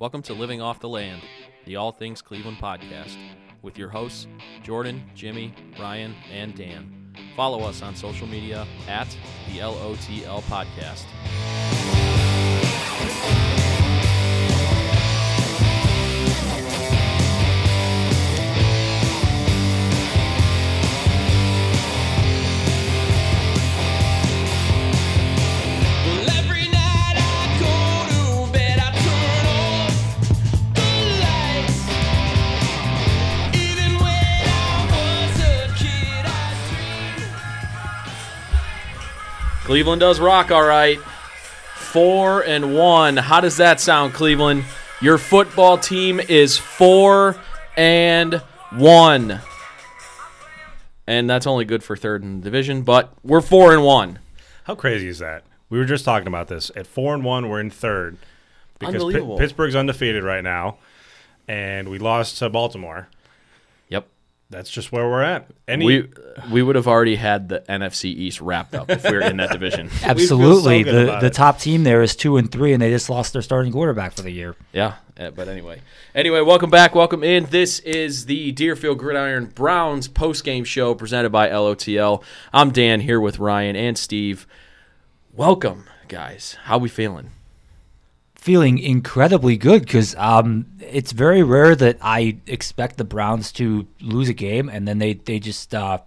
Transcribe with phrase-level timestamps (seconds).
[0.00, 1.20] Welcome to Living Off the Land,
[1.66, 3.18] the All Things Cleveland podcast,
[3.60, 4.28] with your hosts,
[4.62, 7.12] Jordan, Jimmy, Ryan, and Dan.
[7.36, 9.14] Follow us on social media at
[9.46, 11.04] the LOTL podcast.
[39.70, 40.98] Cleveland does rock, all right.
[41.76, 43.16] Four and one.
[43.16, 44.64] How does that sound, Cleveland?
[45.00, 47.36] Your football team is four
[47.76, 49.38] and one.
[51.06, 54.18] And that's only good for third in the division, but we're four and one.
[54.64, 55.44] How crazy is that?
[55.68, 56.72] We were just talking about this.
[56.74, 58.16] At four and one, we're in third
[58.80, 59.38] because Unbelievable.
[59.38, 60.78] Pittsburgh's undefeated right now,
[61.46, 63.06] and we lost to Baltimore.
[64.50, 64.58] Yep.
[64.58, 65.48] That's just where we're at.
[65.68, 66.08] Any we
[66.50, 69.52] we would have already had the NFC East wrapped up if we were in that
[69.52, 69.88] division.
[70.02, 70.82] Absolutely.
[70.82, 71.32] good the the it.
[71.32, 74.22] top team there is two and three, and they just lost their starting quarterback for
[74.22, 74.56] the year.
[74.72, 75.80] Yeah, uh, but anyway.
[76.16, 76.96] Anyway, welcome back.
[76.96, 77.44] Welcome in.
[77.46, 82.22] This is the Deerfield Gridiron Browns post-game show presented by LOTL.
[82.52, 84.48] I'm Dan here with Ryan and Steve.
[85.32, 86.56] Welcome, guys.
[86.64, 87.30] How we feeling?
[88.40, 94.30] Feeling incredibly good because um, it's very rare that I expect the Browns to lose
[94.30, 95.98] a game and then they they just uh,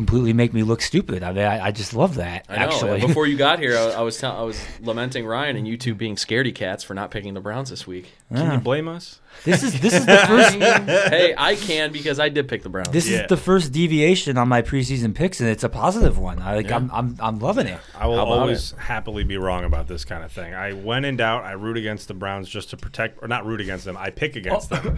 [0.00, 1.22] completely make me look stupid.
[1.22, 2.46] I mean, I, I just love that.
[2.48, 2.62] I know.
[2.62, 5.76] actually, Before you got here, I, I was tell- I was lamenting Ryan and you
[5.76, 8.12] two being scaredy cats for not picking the Browns this week.
[8.34, 9.20] can you blame us?
[9.44, 10.54] this is this is the first
[11.10, 12.90] hey, I can because I did pick the Browns.
[12.90, 13.22] this Yeah.
[13.22, 16.40] is the first deviation on my preseason picks, and it's a positive one.
[16.40, 16.76] I, like, Yeah.
[16.76, 17.78] I'm, I'm I'm loving it.
[17.94, 20.52] I will How about always happily be wrong about this kind of thing.
[20.54, 23.60] I when in doubt, I root against the Browns just to protect, or not root
[23.60, 23.96] against them.
[23.96, 24.76] I pick against oh.
[24.76, 24.96] them,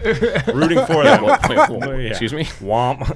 [0.55, 1.23] rooting for them.
[1.23, 1.91] Wait, wait, whoa.
[1.91, 2.09] Yeah.
[2.09, 2.45] Excuse me?
[2.59, 3.15] Womp.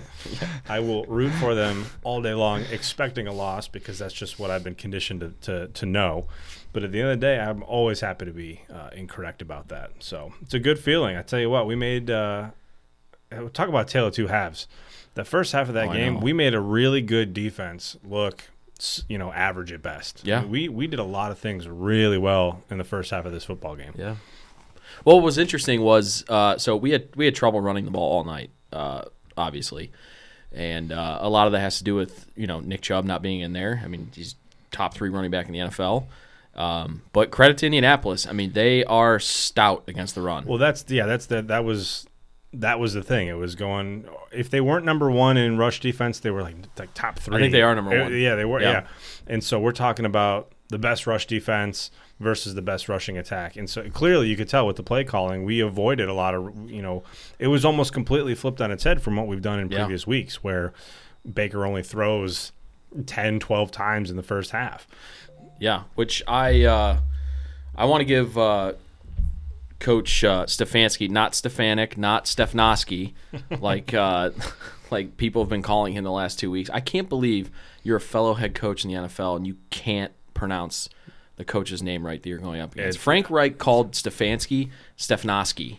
[0.70, 4.50] I will root for them all day long, expecting a loss because that's just what
[4.52, 6.26] I've been conditioned to, to, to know.
[6.74, 9.70] But at the end of the day, I'm always happy to be uh, incorrect about
[9.70, 9.92] that.
[10.00, 11.16] So it's a good feeling.
[11.16, 12.10] I tell you what, we made.
[12.12, 12.50] Uh,
[13.54, 14.68] talk about tale of two halves.
[15.16, 18.44] The first half of that Oh, game, we made a really good defense look,
[19.08, 20.22] you know, average at best.
[20.24, 20.46] Yeah.
[20.46, 23.44] we we did a lot of things really well in the first half of this
[23.44, 23.94] football game.
[23.98, 24.16] Yeah.
[25.04, 28.12] Well, what was interesting was uh, so we had we had trouble running the ball
[28.12, 29.06] all night, uh,
[29.36, 29.92] obviously,
[30.54, 33.22] and uh, a lot of that has to do with you know Nick Chubb not
[33.22, 33.82] being in there.
[33.84, 34.36] I mean, he's
[34.72, 36.06] top three running back in the NFL.
[36.56, 38.26] Um, but credit to Indianapolis.
[38.26, 40.46] I mean, they are stout against the run.
[40.46, 42.08] Well, that's yeah, that's the that was
[42.54, 43.28] that was the thing.
[43.28, 46.94] It was going if they weren't number one in rush defense, they were like like
[46.96, 47.38] top three.
[47.38, 48.20] I think they are number Uh, one.
[48.20, 48.62] Yeah, they were.
[48.62, 48.72] Yeah.
[48.72, 48.88] Yeah.
[49.28, 53.56] and so we're talking about the best rush defense versus the best rushing attack.
[53.58, 56.70] And so clearly, you could tell with the play calling, we avoided a lot of
[56.70, 57.04] you know,
[57.40, 59.80] it was almost completely flipped on its head from what we've done in Yeah.
[59.80, 60.74] previous weeks, where
[61.32, 62.52] Baker only throws
[63.06, 64.88] 10, 12 times in the first half.
[65.60, 66.98] Yeah, which I uh,
[67.76, 68.74] I want to give uh,
[69.80, 73.14] Coach uh, Stefanski, not Stefanik, not Stefanoski,
[73.60, 74.32] like uh,
[74.92, 76.70] like people have been calling him the last two weeks.
[76.72, 77.52] I can't believe
[77.84, 80.90] you're a fellow head coach in the NFL and you can't pronounce
[81.38, 82.90] the coach's name right that you're going up against.
[82.98, 85.78] It's- Frank Reich called Stefanski Stefanoski.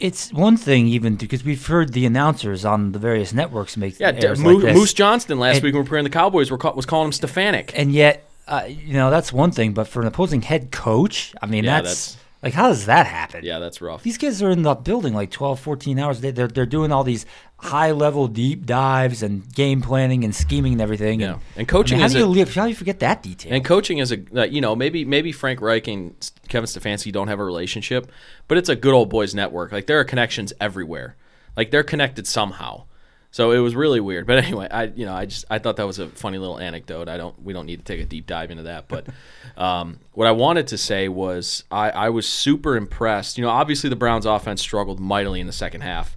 [0.00, 4.12] It's one thing even because we've heard the announcers on the various networks make Yeah,
[4.16, 4.76] errors Mo- like this.
[4.76, 7.06] Moose Johnston last And- week when we were playing the Cowboys were call- was calling
[7.06, 7.72] him Stefanik.
[7.76, 11.46] and yet uh, you know that's one thing but for an opposing head coach i
[11.46, 14.02] mean Yeah, that's, that's- like how does that happen Yeah, that's rough.
[14.02, 16.90] these kids are in the building like 12 14 hours a day they're, they're doing
[16.90, 17.24] all these
[17.62, 21.34] high level deep dives and game planning and scheming and everything Yeah.
[21.34, 23.22] and, And coaching I mean, how is do you a- how do you forget that
[23.22, 27.12] detail And coaching is a uh, you know maybe maybe Frank Reich and Kevin Stefanski
[27.12, 28.10] don't have a relationship,
[28.48, 29.70] but it's a good old boys network.
[29.72, 31.16] Like there are connections everywhere.
[31.56, 32.84] Like they're connected somehow.
[33.30, 34.26] So it was really weird.
[34.26, 37.08] But anyway, I you know I just I thought that was a funny little anecdote.
[37.08, 38.88] I don't we don't need to take a deep dive into that.
[38.88, 39.06] But
[39.56, 43.38] um, what I wanted to say was I, I was super impressed.
[43.38, 46.16] You know, obviously the Browns offense struggled mightily in the second half,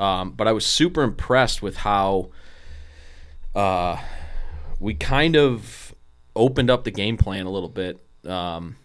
[0.00, 2.30] um, but I was super impressed with how
[3.54, 3.98] uh,
[4.80, 5.94] we kind of
[6.34, 8.00] opened up the game plan a little bit.
[8.26, 8.76] Um,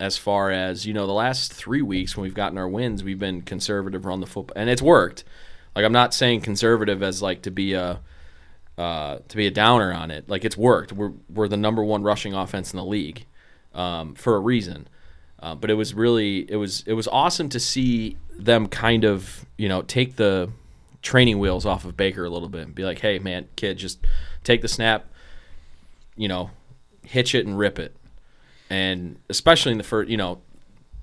[0.00, 3.18] as far as you know, the last three weeks when we've gotten our wins, we've
[3.18, 5.22] been conservative run the football, and it's worked.
[5.76, 8.00] Like I'm not saying conservative as like to be a
[8.78, 10.30] uh, to be a downer on it.
[10.30, 10.92] Like it's worked.
[10.92, 13.26] We're we're the number one rushing offense in the league
[13.74, 14.88] um, for a reason.
[15.40, 19.46] Uh, but it was really it was it was awesome to see them kind of
[19.56, 20.50] you know take the
[21.02, 23.98] training wheels off of Baker a little bit and be like, hey man, kid, just
[24.44, 25.06] take the snap,
[26.16, 26.50] you know,
[27.02, 27.94] hitch it and rip it.
[28.68, 30.40] And especially in the first, you know,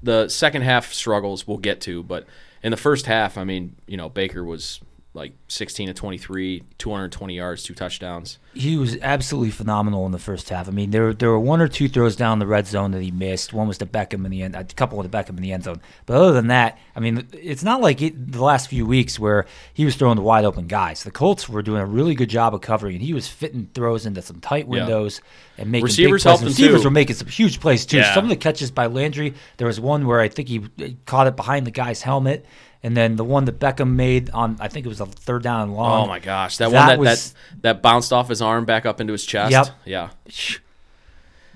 [0.04, 2.28] the second half struggles we'll get to, but
[2.62, 4.82] in the first half, I mean, you know, Baker was
[5.16, 8.38] like 16 to 23, 220 yards, two touchdowns.
[8.54, 10.68] He was absolutely phenomenal in the first half.
[10.68, 13.12] I mean, there there were one or two throws down the red zone that he
[13.12, 13.54] missed.
[13.54, 15.64] One was to Beckham in the end, a couple of the Beckham in the end
[15.64, 15.82] zone.
[16.06, 19.46] But other than that, I mean, it's not like it, the last few weeks where
[19.74, 21.04] he was throwing the wide open guys.
[21.04, 24.06] The Colts were doing a really good job of covering, and he was fitting throws
[24.06, 24.80] into some tight Yeah.
[24.82, 25.22] windows
[25.58, 26.44] and making Receivers big plays.
[26.44, 26.88] Receivers too.
[26.88, 27.98] were making some huge plays too.
[27.98, 28.14] Yeah.
[28.14, 30.62] Some of the catches by Landry, there was one where I think he
[31.06, 32.46] caught it behind the guy's helmet.
[32.86, 35.62] And then the one that Beckham made on, I think it was a third down
[35.62, 36.04] and long.
[36.06, 38.86] Oh my gosh, that, that one that, was- that that bounced off his arm back
[38.86, 39.52] up into his chest.
[39.52, 39.68] Yep.
[39.86, 40.10] Yeah.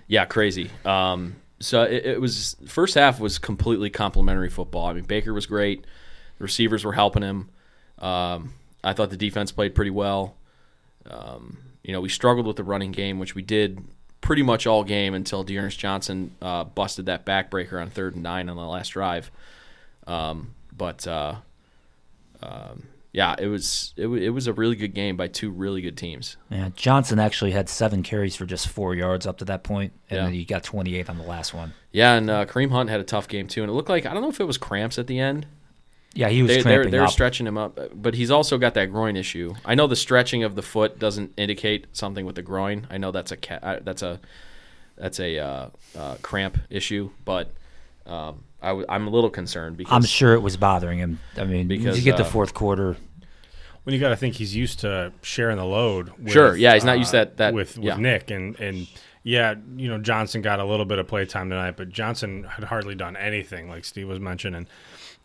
[0.07, 0.71] Yeah, crazy.
[0.85, 4.87] Um, so it, it was first half was completely complimentary football.
[4.87, 5.83] I mean, Baker was great.
[6.39, 7.49] The receivers were helping him.
[7.99, 8.53] Um,
[8.83, 10.35] I thought the defense played pretty well.
[11.07, 13.83] Um, you know, we struggled with the running game, which we did
[14.21, 18.49] pretty much all game until D'Ernest Johnson uh, busted that backbreaker on third and nine
[18.49, 19.29] on the last drive.
[20.07, 21.35] Um, but uh,
[22.41, 25.81] um, yeah, it was it, wa- it was a really good game by two really
[25.81, 26.37] good teams.
[26.49, 30.17] Yeah, Johnson actually had seven carries for just four yards up to that point, and
[30.17, 30.23] Yeah.
[30.25, 31.73] then he got 28 on the last one.
[31.91, 34.13] Yeah, and uh, Kareem Hunt had a tough game too, and it looked like I
[34.13, 35.45] don't know if it was cramps at the end.
[36.15, 39.15] Yeah, he was They, they're they're stretching him up, but he's also got that groin
[39.15, 39.53] issue.
[39.63, 42.87] I know the stretching of the foot doesn't indicate something with the groin.
[42.89, 44.19] I know that's a ca- uh, that's a
[44.97, 47.51] that's a uh, uh, cramp issue, but
[48.07, 51.19] um, I w- I'm a little concerned because I'm sure it was bothering him.
[51.37, 52.97] I mean, Because, you get the uh, fourth quarter.
[53.83, 56.09] When you got to think he's used to sharing the load.
[56.19, 57.95] With, Sure, yeah, he's not used to that- that- with with yeah.
[57.97, 58.87] Nick and and
[59.23, 62.65] yeah, you know Johnson got a little bit of play time tonight, but Johnson had
[62.65, 64.67] hardly done anything, like Steve was mentioning.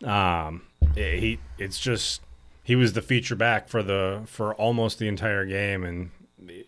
[0.03, 0.63] Um,
[0.95, 2.21] he it's just
[2.63, 6.09] he was the feature back for the for almost the entire game, and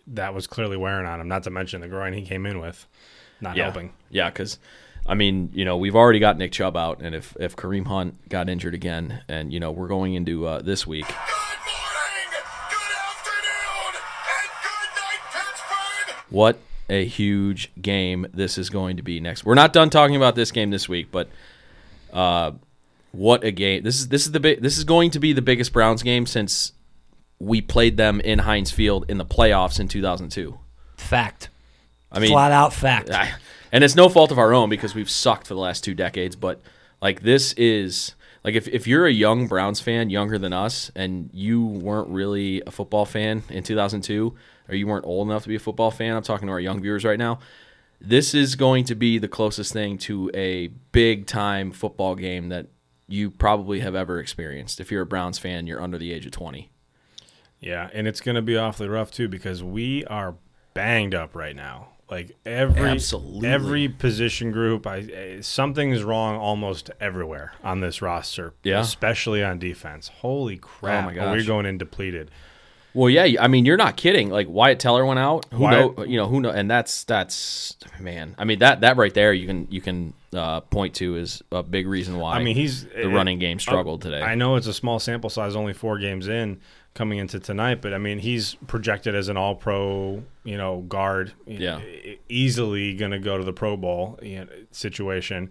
[0.06, 1.28] that was clearly wearing on him.
[1.28, 2.86] Not to mention the groin he came in with,
[3.40, 3.92] not yeah, helping.
[4.10, 4.58] yeah, because.
[5.08, 8.28] I mean, you know, we've already got Nick Chubb out, and if, if Kareem Hunt
[8.28, 12.92] got injured again, and you know, we're going into uh, this week, Good morning, good
[12.92, 13.94] afternoon,
[14.28, 16.24] and good night, Pittsburgh!
[16.28, 16.58] what
[16.90, 19.46] a huge game this is going to be next.
[19.46, 21.30] We're not done talking about this game this week, but
[22.12, 22.52] uh,
[23.12, 23.84] what a game!
[23.84, 26.26] This is this is the big, this is going to be the biggest Browns game
[26.26, 26.72] since
[27.38, 30.58] we played them in Heinz Field in the playoffs in 2002.
[30.98, 31.48] Fact.
[32.12, 33.10] I mean, Flat out fact.
[33.10, 33.32] I,
[33.72, 36.36] and it's no fault of our own because we've sucked for the last two decades.
[36.36, 36.60] But
[37.00, 41.30] like this is like if if you're a young Browns fan, younger than us, and
[41.32, 44.34] you weren't really a football fan in 2002,
[44.68, 46.80] or you weren't old enough to be a football fan, I'm talking to our young
[46.80, 47.40] viewers right now.
[48.00, 52.68] This is going to be the closest thing to a big time football game that
[53.08, 54.80] you probably have ever experienced.
[54.80, 56.70] If you're a Browns fan, you're under the age of 20.
[57.60, 60.36] Yeah, and it's going to be awfully rough too because we are
[60.74, 61.88] banged up right now.
[62.10, 63.48] Like every Absolutely.
[63.48, 68.54] every position group, I eh, something is wrong almost everywhere on this roster.
[68.62, 68.80] Yeah.
[68.80, 70.08] especially on defense.
[70.08, 71.04] Holy crap!
[71.04, 72.30] my are we're going in depleted?
[72.94, 74.30] Well, yeah, I mean, you're not kidding.
[74.30, 75.44] Like Wyatt Teller went out.
[75.52, 76.04] Who Wyatt- know?
[76.04, 76.50] You know who know?
[76.50, 78.34] And that's that's man.
[78.38, 81.62] I mean that that right there, you can you can uh, point to is a
[81.62, 82.36] big reason why.
[82.36, 84.22] I mean, he's the running game struggled today.
[84.22, 86.60] I know it's a small sample size, only four games in
[86.98, 91.32] coming into tonight, but I mean, he's projected as an All-Pro, you know, guard.
[91.46, 91.80] Yeah.
[92.28, 95.50] easily going to go to the Pro Bowl you know, situation.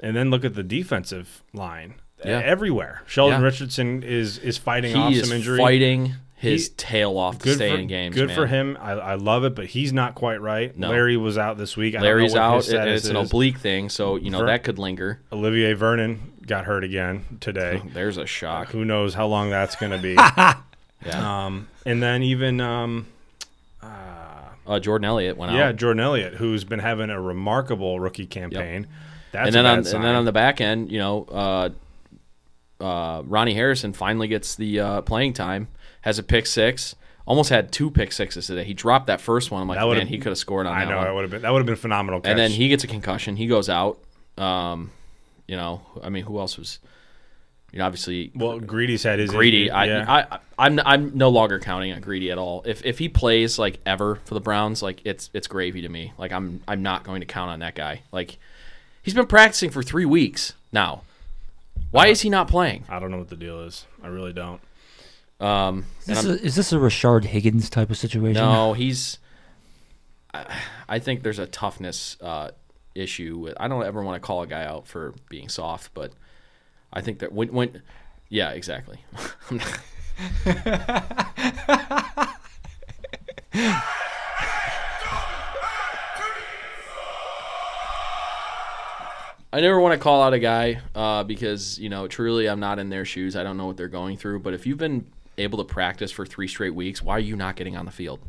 [0.00, 1.94] And then look at the defensive line.
[2.24, 2.40] Yeah.
[2.44, 3.02] Everywhere.
[3.06, 3.46] Sheldon Yeah.
[3.46, 5.58] Richardson is is fighting off is some injury.
[5.58, 8.14] fighting his He- tail off to Good stay for, in games.
[8.14, 8.36] good man.
[8.36, 8.76] for him.
[8.80, 10.76] I, I love it, but he's not quite right.
[10.76, 10.90] No.
[10.90, 11.94] Larry was out this week.
[11.94, 12.68] I Larry's out.
[12.68, 15.20] It- it's an oblique thing, so you know Ver- that could linger.
[15.32, 17.82] Olivier Vernon got hurt again today.
[17.94, 18.68] There's a shock.
[18.68, 20.14] Who knows how long that's going to be?
[21.04, 21.46] Yeah.
[21.46, 23.06] um, and then even um,
[24.66, 25.76] Uh, Jordan Elliott went out yeah, out.
[25.76, 28.88] Jordan Elliott, who's been having a remarkable rookie campaign.
[29.32, 29.96] That's and then a on sign.
[29.96, 31.68] and then on the back end, you know, uh,
[32.80, 35.68] uh, Ronnie Harrison finally gets the uh, playing time.
[36.00, 36.94] Has a pick six.
[37.26, 38.64] Almost had two pick sixes today.
[38.64, 39.62] He dropped that first one.
[39.62, 41.06] I'm like, man, he could have scored on I that know one.
[41.08, 42.20] it would have been that would have been phenomenal.
[42.20, 42.30] Catch.
[42.30, 43.36] and then he gets a concussion.
[43.36, 43.98] He goes out.
[44.38, 44.90] Um,
[45.48, 46.78] you know, I mean, who else was?
[47.76, 49.70] You know, obviously, well, Greedy's had his Greedy.
[49.70, 50.04] I, yeah.
[50.08, 52.62] I, I'm, I'm no longer counting on Greedy at all.
[52.64, 56.14] If if he plays like ever for the Browns, like it's it's gravy to me.
[56.16, 58.00] Like I'm I'm not going to count on that guy.
[58.12, 58.38] Like
[59.02, 61.02] he's been practicing for three weeks now.
[61.90, 62.84] Why is he not playing?
[62.88, 63.84] I don't know what the deal is.
[64.02, 64.62] I really don't.
[65.38, 68.42] Um, Is this, a, is this a Rashard Higgins type of situation?
[68.42, 69.18] no, he's.
[70.32, 70.46] I,
[70.88, 72.52] I think there's a toughness uh,
[72.94, 73.36] issue.
[73.36, 76.12] With, I don't ever want to call a guy out for being soft, but
[76.92, 77.82] I think that when when,
[78.28, 78.98] yeah, exactly.
[89.52, 92.78] I never want to call out a guy uh, because you know truly I'm not
[92.78, 93.36] in their shoes.
[93.36, 94.40] I don't know what they're going through.
[94.40, 95.06] But if you've been
[95.38, 98.20] able to practice for three straight weeks, why are you not getting on the field?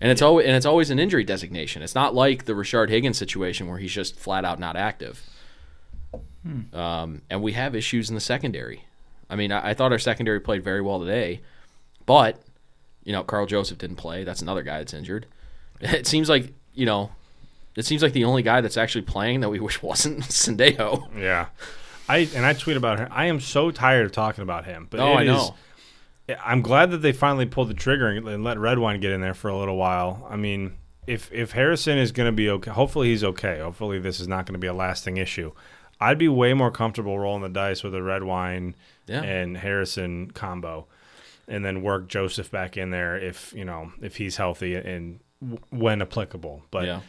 [0.00, 1.82] And it's always and it's always an injury designation.
[1.82, 5.22] It's not like the Richard Higgins situation where he's just flat out not active.
[6.72, 8.84] Um, and we have issues in the secondary.
[9.30, 11.40] I mean, I, I thought our secondary played very well today,
[12.06, 12.40] but
[13.04, 14.24] you know, Karl Joseph didn't play.
[14.24, 15.26] That's another guy that's injured.
[15.80, 17.10] It seems like you know,
[17.76, 21.08] it seems like the only guy that's actually playing that we wish wasn't Sendejo.
[21.18, 21.46] Yeah.
[22.08, 23.08] I and I tweet about him.
[23.10, 24.86] I am so tired of talking about him.
[24.90, 25.54] But Oh, it I is- know.
[26.42, 29.34] I'm glad that they finally pulled the trigger and, and let Redwine get in there
[29.34, 30.26] for a little while.
[30.30, 30.72] I mean,
[31.06, 33.58] if if Harrison is going to be okay, hopefully he's okay.
[33.60, 35.52] Hopefully this is not going to be a lasting issue.
[36.00, 38.74] I'd be way more comfortable rolling the dice with a Redwine
[39.06, 39.22] Yeah.
[39.22, 40.86] and Harrison combo,
[41.48, 45.60] and then work Joseph back in there if you know if he's healthy and w-
[45.70, 46.62] when applicable.
[46.70, 47.00] But yeah.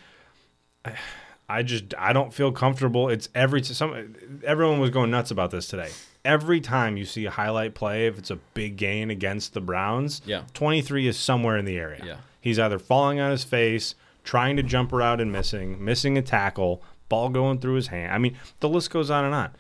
[1.48, 3.10] I just I don't feel comfortable.
[3.10, 5.90] It's every some everyone was going nuts about this today.
[6.24, 10.24] Every time you see a highlight play, if it's a big gain against the Browns,
[10.26, 10.42] Yeah.
[10.56, 12.02] 23 is somewhere in the area.
[12.04, 12.16] Yeah.
[12.42, 16.82] He's either falling on his face, trying to jump around and missing, missing a tackle,
[17.10, 18.14] ball going through his hand.
[18.14, 19.52] I mean, the list goes on and on.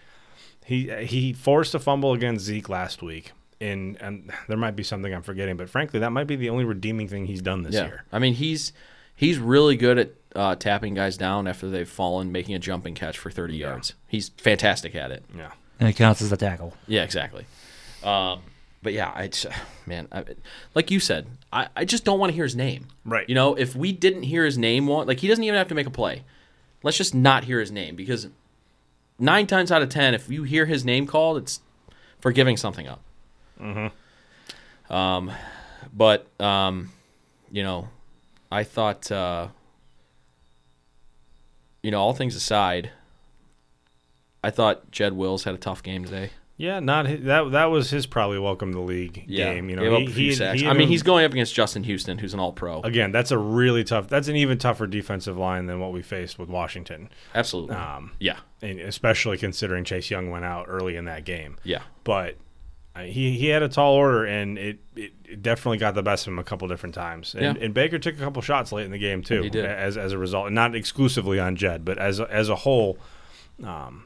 [0.65, 5.13] He he forced a fumble against Zeke last week, and and there might be something
[5.13, 7.85] I'm forgetting, but frankly, that might be the only redeeming thing he's done this Yeah.
[7.85, 8.03] year.
[8.11, 8.73] I mean, he's
[9.15, 13.17] he's really good at uh, tapping guys down after they've fallen, making a jumping catch
[13.17, 13.93] for 30 yards.
[14.07, 15.23] He's fantastic at it.
[15.37, 15.51] Yeah.
[15.79, 16.73] And it counts as a tackle.
[16.87, 17.45] Yeah, exactly.
[18.03, 18.41] Um,
[18.83, 19.45] but yeah, I just,
[19.85, 20.25] man, I,
[20.73, 22.87] like you said, I, I just don't want to hear his name.
[23.05, 23.27] Right.
[23.29, 25.75] You know, if we didn't hear his name, one like he doesn't even have to
[25.75, 26.23] make a play.
[26.85, 28.27] Let's just not hear his name because
[29.17, 31.59] nine times out of ten, if you hear his name called, it's
[32.19, 33.01] for giving something up.
[33.59, 34.93] Mm-hmm.
[34.93, 35.31] Um,
[35.91, 36.91] but um,
[37.49, 37.89] you know,
[38.51, 39.47] I thought, uh,
[41.81, 42.91] you know, all things aside,
[44.43, 46.29] I thought Jed Wills had a tough game today.
[46.57, 47.51] Yeah, not his, that.
[47.51, 49.69] That was his probably welcome to league Yeah, game.
[49.69, 50.61] You know, he- he- sacks.
[50.61, 52.79] he I mean, he's going up against Justin Houston, who's an All-Pro.
[52.81, 53.11] again.
[53.11, 54.07] That's a really tough.
[54.07, 57.09] That's an even tougher defensive line than what we faced with Washington.
[57.33, 57.75] Absolutely.
[57.75, 61.57] Um, yeah, and especially considering Chase Young went out early in that game.
[61.65, 62.37] yeah, But
[62.95, 66.25] uh, he he had a tall order, and it, it, it definitely got the best
[66.25, 67.33] of him a couple different times.
[67.35, 67.65] And, Yeah.
[67.65, 69.41] and Baker took a couple shots late in the game too.
[69.41, 69.65] He did.
[69.65, 72.97] as as a result, and not exclusively on Jed, but as a, as a whole.
[73.61, 74.04] Um,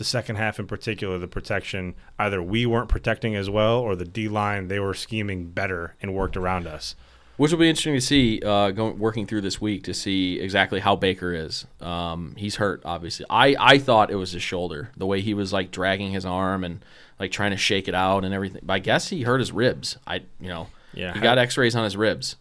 [0.00, 4.04] the second half in particular, the protection either we weren't protecting as well, or the
[4.06, 6.96] D line they were scheming better and worked around us.
[7.36, 10.80] which will be interesting to see uh, going working through this week to see exactly
[10.80, 11.66] how Baker is.
[11.80, 13.26] Um, he's hurt, obviously.
[13.30, 16.64] I I thought it was his shoulder, the way he was like dragging his arm
[16.64, 16.82] and
[17.20, 18.62] like trying to shake it out and everything.
[18.64, 19.96] But I guess he hurt his ribs.
[20.06, 21.12] I you know Yeah.
[21.14, 22.36] he got X-rays on his ribs,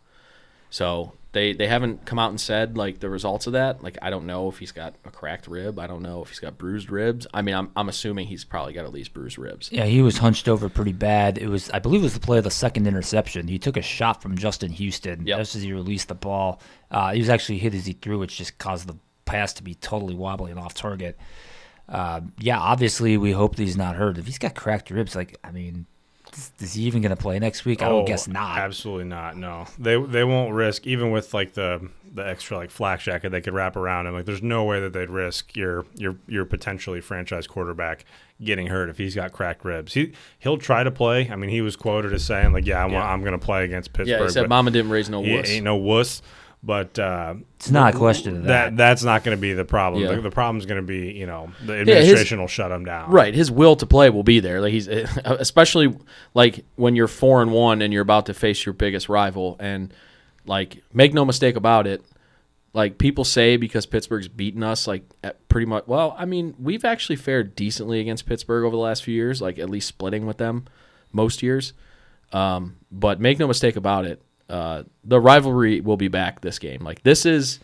[0.70, 1.14] so.
[1.32, 3.84] They, they haven't come out and said like the results of that.
[3.84, 5.78] Like I don't know if he's got a cracked rib.
[5.78, 7.28] I don't know if he's got bruised ribs.
[7.32, 9.72] I mean, I'm, I'm assuming he's probably got at least bruised ribs.
[9.72, 11.38] Yeah, he was hunched over pretty bad.
[11.38, 13.48] It was, I believe, it was the play of the second interception.
[13.48, 15.38] He took a shot from Justin Houston Yep.
[15.38, 16.62] just as he released the ball.
[16.90, 18.96] Uh, he was actually hit as he threw, which just caused the
[19.26, 21.16] pass to be totally wobbly and off target.
[21.88, 24.18] Uh, yeah, obviously, we hope that he's not hurt.
[24.18, 25.86] If he's got cracked ribs, like, I mean,
[26.34, 27.82] is, is he even going to play next week?
[27.82, 28.58] I would guess oh, not.
[28.58, 29.38] Oh, Absolutely not.
[29.38, 33.42] No, they they won't risk even with like the the extra like flak jacket they
[33.42, 34.14] could wrap around him.
[34.14, 38.06] Like, there's no way that they'd risk your your your potentially franchise quarterback
[38.42, 39.94] getting hurt if he's got cracked ribs.
[39.94, 41.30] He he'll try to play.
[41.30, 43.12] I mean, he was quoted as saying like, "Yeah, I'm, Yeah.
[43.12, 45.36] I'm going to play against Pittsburgh." Yeah, he said but Mama didn't raise no he
[45.36, 45.50] wuss.
[45.50, 46.22] ain't no wuss.
[46.62, 48.78] But uh, It's not a question of that that.
[48.78, 50.04] that's not going to be the problem.
[50.04, 50.16] Yeah.
[50.16, 53.10] The, the problem's going to be you know the his- administration will shut him down.
[53.12, 54.60] Right, his will to play will be there.
[54.60, 54.88] Like he's
[55.26, 55.96] especially
[56.34, 59.94] like when you're four and one and you're about to face your biggest rival, and
[60.46, 62.04] like make no mistake about it.
[62.74, 65.88] Like people say because Pittsburgh's beaten us, like at pretty much.
[65.88, 69.58] Well, I mean, we've actually fared decently against Pittsburgh over the last few years, like
[69.60, 70.66] at least splitting with them
[71.14, 71.72] most years.
[72.34, 76.84] Um, but make no mistake about it, uh, the rivalry will be back this game.
[76.84, 77.60] Like this is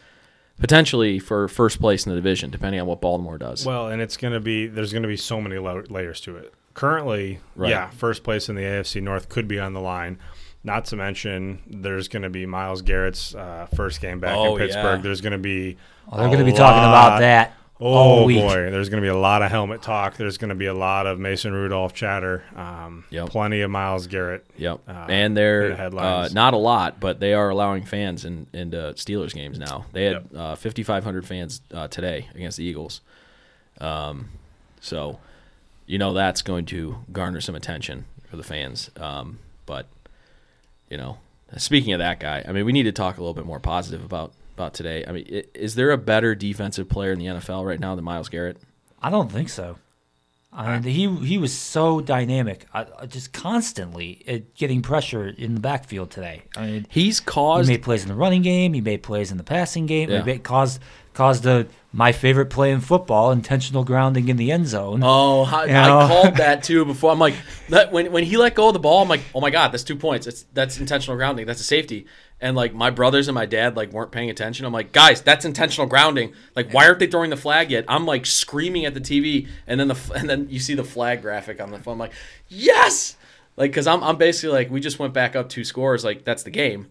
[0.60, 3.66] potentially for first place in the division, depending on what Baltimore does.
[3.66, 6.54] Well, and it's going to be there's going to be so many layers to it.
[6.74, 7.70] Currently, Right.
[7.70, 10.20] yeah, first place in the AFC North could be on the line.
[10.64, 14.62] Not to mention, there's going to be Myles Garrett's uh, first game back Oh, in
[14.62, 14.98] Pittsburgh.
[14.98, 15.02] yeah.
[15.04, 15.78] There's going to be
[16.12, 18.40] Oh, they're going to be talking about that Oh all week.
[18.40, 20.16] boy, there's going to be a lot of helmet talk.
[20.16, 22.44] There's going to be a lot of Mason Rudolph chatter.
[22.56, 23.30] Um, Yep.
[23.30, 24.46] Plenty of Myles Garrett.
[24.58, 28.78] Yep, uh, and they're uh, not a lot, but they are allowing fans in into
[28.96, 29.86] Steelers games now.
[29.92, 30.26] They had Yep.
[30.36, 33.02] uh, 5,500 fans uh, today against the Eagles.
[33.82, 34.30] Um,
[34.80, 35.20] so
[35.86, 38.90] you know that's going to garner some attention for the fans.
[38.96, 39.88] Um, but
[40.90, 41.18] you know,
[41.58, 44.06] speaking of that guy, I mean, we need to talk a little bit more positive
[44.06, 45.06] about about today.
[45.08, 48.30] I mean, is there a better defensive player in the NFL right now than Myles
[48.30, 48.58] Garrett?
[49.02, 49.78] I don't think so.
[50.52, 55.54] I mean, he he was so dynamic, I, I just constantly uh, getting pressure in
[55.56, 56.44] the backfield today.
[56.56, 58.74] I mean, He's caused he made plays in the running game.
[58.74, 60.10] He made plays in the passing game.
[60.10, 60.20] Yeah.
[60.20, 60.82] He made, caused
[61.14, 65.00] caused the my favorite play in football, intentional grounding in the end zone.
[65.02, 65.64] Oh, I?
[65.64, 67.10] I called that too before.
[67.10, 67.36] I'm like,
[67.70, 69.84] that when when he let go of the ball, I'm like, oh my god, that's
[69.84, 70.28] two points.
[70.28, 71.46] It's that's intentional grounding.
[71.46, 72.06] That's a safety.
[72.42, 74.66] And like my brothers and my dad like weren't paying attention.
[74.66, 76.34] I'm like, guys, that's intentional grounding.
[76.54, 77.86] Like, why aren't they throwing the flag yet?
[77.88, 81.22] I'm like screaming at the TV, and then the and then you see the flag
[81.22, 81.94] graphic on the phone.
[81.94, 82.14] I'm like,
[82.50, 83.16] yes,
[83.56, 86.04] like because I'm I'm basically like we just went back up two scores.
[86.04, 86.88] Like that's the game.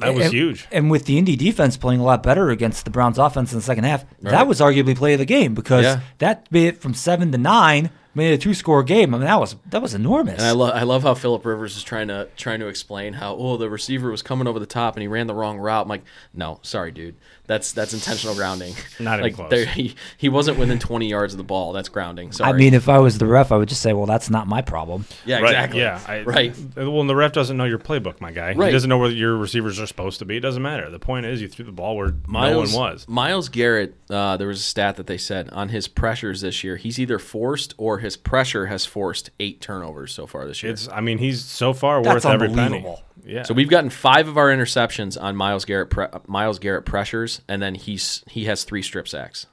[0.00, 0.66] That was and, huge.
[0.72, 3.62] And with the Indy defense playing a lot better against the Browns offense in the
[3.62, 4.30] second half, Right.
[4.32, 6.00] that was arguably play of the game because Yeah.
[6.18, 9.14] that made it from seven to nine, made it a two score game.
[9.14, 10.38] I mean, that was that was enormous.
[10.38, 13.34] And I love I love how Philip Rivers is trying to trying to explain how
[13.36, 15.82] oh the receiver was coming over the top and he ran the wrong route.
[15.82, 16.04] I'm like,
[16.34, 17.14] no, sorry, dude,
[17.50, 18.76] that's that's intentional grounding.
[19.00, 19.50] Not even like close.
[19.50, 21.72] there- he he wasn't within 20 yards of the ball.
[21.72, 22.30] That's grounding.
[22.30, 22.48] Sorry.
[22.48, 24.62] I mean, if I was the ref, I would just say, well, that's not my
[24.62, 25.04] problem.
[25.26, 25.80] yeah, Right, exactly.
[25.80, 26.00] Yeah.
[26.06, 26.54] I, right.
[26.76, 28.54] Well, and the ref doesn't know your playbook, my guy.
[28.54, 28.66] Right.
[28.66, 30.36] He doesn't know where your receivers are supposed to be.
[30.36, 30.90] It doesn't matter.
[30.90, 33.08] The point is, you threw the ball where Myles no one was.
[33.08, 33.96] Myles Garrett.
[34.08, 36.76] Uh, there was a stat that they said on his pressures this year.
[36.76, 40.70] He's either forced or his pressure has forced eight turnovers so far this year.
[40.70, 40.88] It's.
[40.88, 42.84] I mean, he's so far That's worth every penny.
[43.24, 43.42] Yeah.
[43.44, 47.60] So we've gotten five of our interceptions on Myles Garrett pre- Myles Garrett pressures, and
[47.62, 49.46] then he's he has three strip sacks.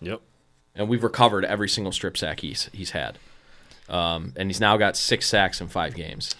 [0.00, 0.20] Yep.
[0.74, 3.18] and we've recovered every single strip sack he's he's had.
[3.88, 6.34] Um, and he's now got six sacks in five games.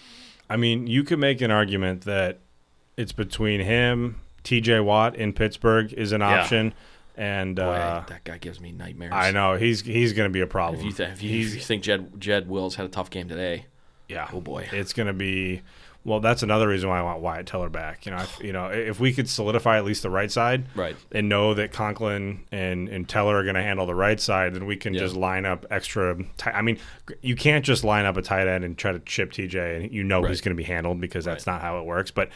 [0.51, 2.39] I mean, you could make an argument that
[2.97, 4.81] it's between him, T.J.
[4.81, 6.75] Watt in Pittsburgh is an option,
[7.17, 9.13] and Boy, uh, that guy gives me nightmares.
[9.15, 10.81] I know he's he's going to be a problem.
[10.81, 13.29] If you, th- if, you, if you think Jed Jed Wills had a tough game
[13.29, 13.67] today,
[14.09, 14.29] Yeah.
[14.33, 14.69] Oh, boy.
[14.73, 15.63] It's going to be.
[16.07, 18.07] Well, that's another reason why I want Wyatt Teller back.
[18.07, 20.95] You know, if, you know, if we could solidify at least the right side, Right.
[21.11, 24.67] and know that Conklin and, and Teller are going to handle the right side, then
[24.67, 25.01] we can Yeah.
[25.01, 26.17] just line up extra.
[26.37, 26.79] Tight, I mean,
[27.23, 30.05] you can't just line up a tight end and try to chip TJ, and you
[30.05, 30.29] know Right.
[30.29, 31.55] he's going to be handled because that's Right.
[31.55, 32.13] not how it works.
[32.13, 32.29] But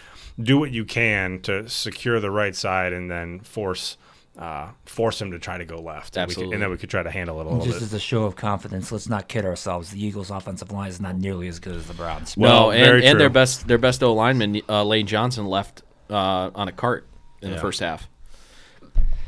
[0.42, 3.96] do what you can to secure the right side, and then force.
[4.40, 6.88] Uh, force him to try to go left, and, we could, and then we could
[6.88, 7.82] try to handle it a little Just bit.
[7.82, 9.90] as a show of confidence, let's not kid ourselves.
[9.90, 12.38] The Eagles' offensive line is not nearly as good as the Browns.
[12.38, 16.50] Well, no, and, and their best their best O lineman uh, Lane Johnson left uh,
[16.54, 17.06] on a cart
[17.42, 18.08] in the first half.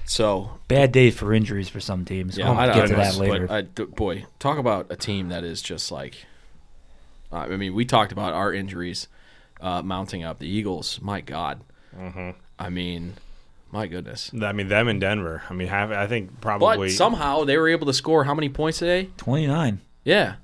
[0.06, 2.36] So Bad day for injuries for some teams.
[2.38, 3.46] yeah, we'll I get don't to know, that later.
[3.46, 6.24] But, uh, d- boy, talk about a team that is just like.
[7.30, 9.08] Uh, I mean, we talked about our injuries
[9.60, 10.38] uh, mounting up.
[10.38, 11.60] The Eagles, my God.
[11.94, 12.30] Mm-hmm.
[12.58, 13.14] I mean,
[13.72, 14.30] my goodness.
[14.40, 15.42] I mean, them in Denver.
[15.50, 18.48] I mean, have I think probably But somehow they were able to score how many
[18.48, 19.08] points today?
[19.16, 19.80] 29.
[20.04, 20.34] Yeah.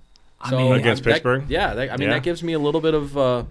[0.40, 1.44] I mean- Against that- Pittsburgh?
[1.48, 2.14] yeah, that, I mean Yeah.
[2.14, 3.44] that gives me a little bit of uh,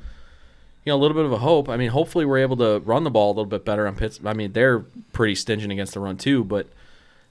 [0.85, 1.69] you know a little bit of a hope.
[1.69, 4.19] I mean, hopefully we're able to run the ball a little bit better on Pitts.
[4.25, 4.79] I mean, they're
[5.13, 6.67] pretty stingent against the run too, but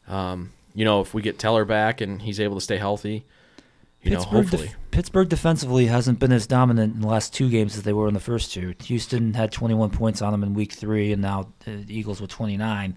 [0.09, 3.25] um, you know if we get Teller back and he's able to stay healthy,
[4.07, 4.66] you know, Pittsburgh, hopefully.
[4.69, 8.09] def- Pittsburgh defensively hasn't been as dominant in the last two games as they were
[8.09, 8.75] in the first two.
[8.85, 12.97] Houston had 21 points on them in week three, and now the Eagles with 29.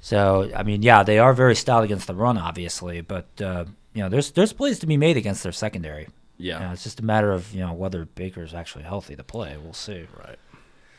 [0.00, 4.02] So, I mean, yeah, they are very stout against the run, obviously, but uh, you
[4.02, 6.08] know, there's there's plays to be made against their secondary.
[6.38, 6.58] yeah.
[6.60, 9.56] You know, it's just a matter of you know whether Baker's actually healthy to play.
[9.62, 10.06] We'll see.
[10.18, 10.38] right.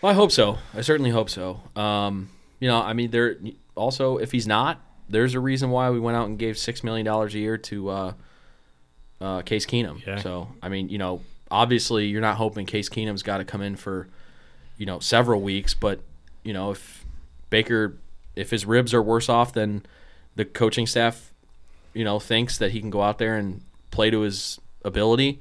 [0.01, 0.57] Well, I hope so.
[0.73, 1.61] I certainly hope so.
[1.75, 2.29] Um,
[2.59, 3.37] you know, I mean, there
[3.75, 4.79] also if he's not,
[5.09, 7.89] there's a reason why we went out and gave six million dollars a year to
[7.89, 8.13] uh,
[9.21, 10.05] uh, Case Keenum.
[10.05, 10.19] Yeah.
[10.19, 13.75] So I mean, you know, obviously you're not hoping Case Keenum's got to come in
[13.75, 14.07] for,
[14.77, 15.99] you know, several weeks, but
[16.43, 17.05] you know, if
[17.49, 17.97] Baker,
[18.35, 19.85] if his ribs are worse off than
[20.35, 21.31] the coaching staff,
[21.93, 25.39] you know, thinks that he can go out there and play to his ability,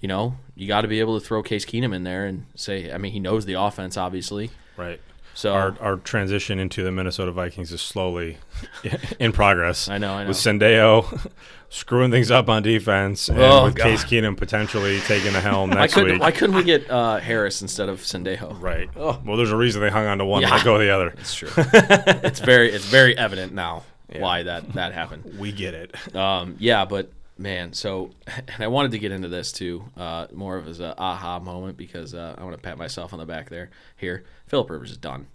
[0.00, 2.92] you know, you got to be able to throw Case Keenum in there and say,
[2.92, 4.50] I mean, he knows the offense, obviously.
[4.76, 5.00] Right.
[5.34, 8.38] So Our, our transition into the Minnesota Vikings is slowly
[9.18, 9.88] in progress.
[9.88, 10.28] I know, I know.
[10.28, 11.30] With Sendejo
[11.70, 13.84] screwing things up on defense, and Oh, with God.
[13.84, 16.20] Case Keenum potentially taking the helm why next couldn't week.
[16.22, 18.60] why couldn't we get uh, Harris instead of Sendejo?
[18.60, 18.88] Right.
[18.96, 19.20] Oh.
[19.24, 20.48] Well, there's a reason they hung on to one Yeah.
[20.48, 21.08] and let go of the other.
[21.18, 21.50] It's true.
[21.56, 23.82] it's very it's very evident now
[24.16, 25.36] why that that happened.
[25.38, 26.14] We get it.
[26.14, 30.56] Um, yeah, but man, so and I wanted to get into this too, uh, more
[30.56, 33.50] of as a aha moment because uh, I want to pat myself on the back
[33.50, 33.70] there.
[33.96, 35.26] Here, Philip Rivers is done.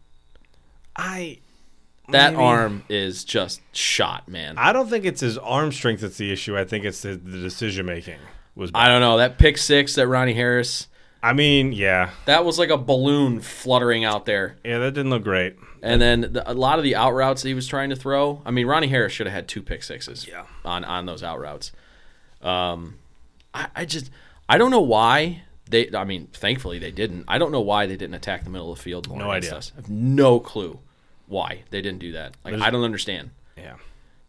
[0.96, 1.40] I
[2.12, 2.44] That Maybe.
[2.44, 4.58] arm is just shot, man.
[4.58, 6.58] I, don't think it's his arm strength that's the issue.
[6.58, 8.20] I think it's the, the decision making
[8.56, 8.72] was.
[8.72, 8.80] Bad.
[8.80, 10.88] I don't know that pick six that Ronnie Harris.
[11.22, 14.56] I mean, yeah, That was like a balloon fluttering out there.
[14.64, 15.58] yeah, that didn't look great.
[15.84, 18.42] And then the, a lot of the out routes that he was trying to throw.
[18.46, 20.46] I mean, Ronnie Harris should have had two pick sixes Yeah.
[20.64, 21.74] on on those out routes.
[22.42, 22.96] Um,
[23.54, 24.12] I, I just
[24.48, 25.90] I don't know why they.
[25.94, 27.26] I mean, thankfully they didn't.
[27.28, 29.18] I don't know why they didn't attack the middle of the field more.
[29.20, 29.56] No idea.
[29.56, 29.72] Us.
[29.76, 30.80] I have no clue.
[31.28, 32.34] why they didn't do that.
[32.44, 33.30] Like There's- I don't understand.
[33.56, 33.76] Yeah.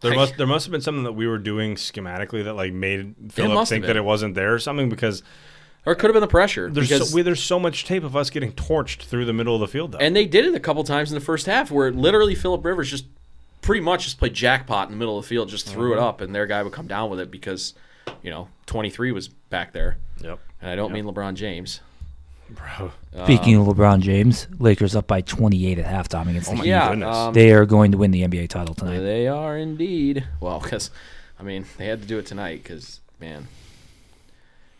[0.01, 2.73] There Like- must there must have been something that we were doing schematically that like
[2.73, 5.23] made Philip think that it wasn't there or something because
[5.85, 6.69] Or it could have been the pressure.
[6.69, 9.55] there's because, so, we, there's so much tape of us getting torched through the middle
[9.55, 9.97] of the field though.
[9.97, 12.89] and they did it a couple times in the first half where literally Philip Rivers
[12.91, 13.05] just
[13.63, 16.05] pretty much just played jackpot in the middle of the field, just threw it Mm-hmm.
[16.05, 17.73] up, and their guy would come down with it because,
[18.21, 19.97] you know, 23 was back there.
[20.21, 20.39] yep.
[20.61, 21.81] And I don't mean LeBron James.
[22.49, 22.91] Bro.
[23.23, 26.69] Speaking of LeBron James, Lakers up by 28 at halftime against the Oh my Heat.
[26.69, 27.15] yeah, goodness.
[27.15, 28.99] um, They are going to win the NBA title tonight.
[28.99, 30.25] They are indeed.
[30.41, 30.91] Well, because
[31.39, 33.47] I mean they had to do it tonight because man,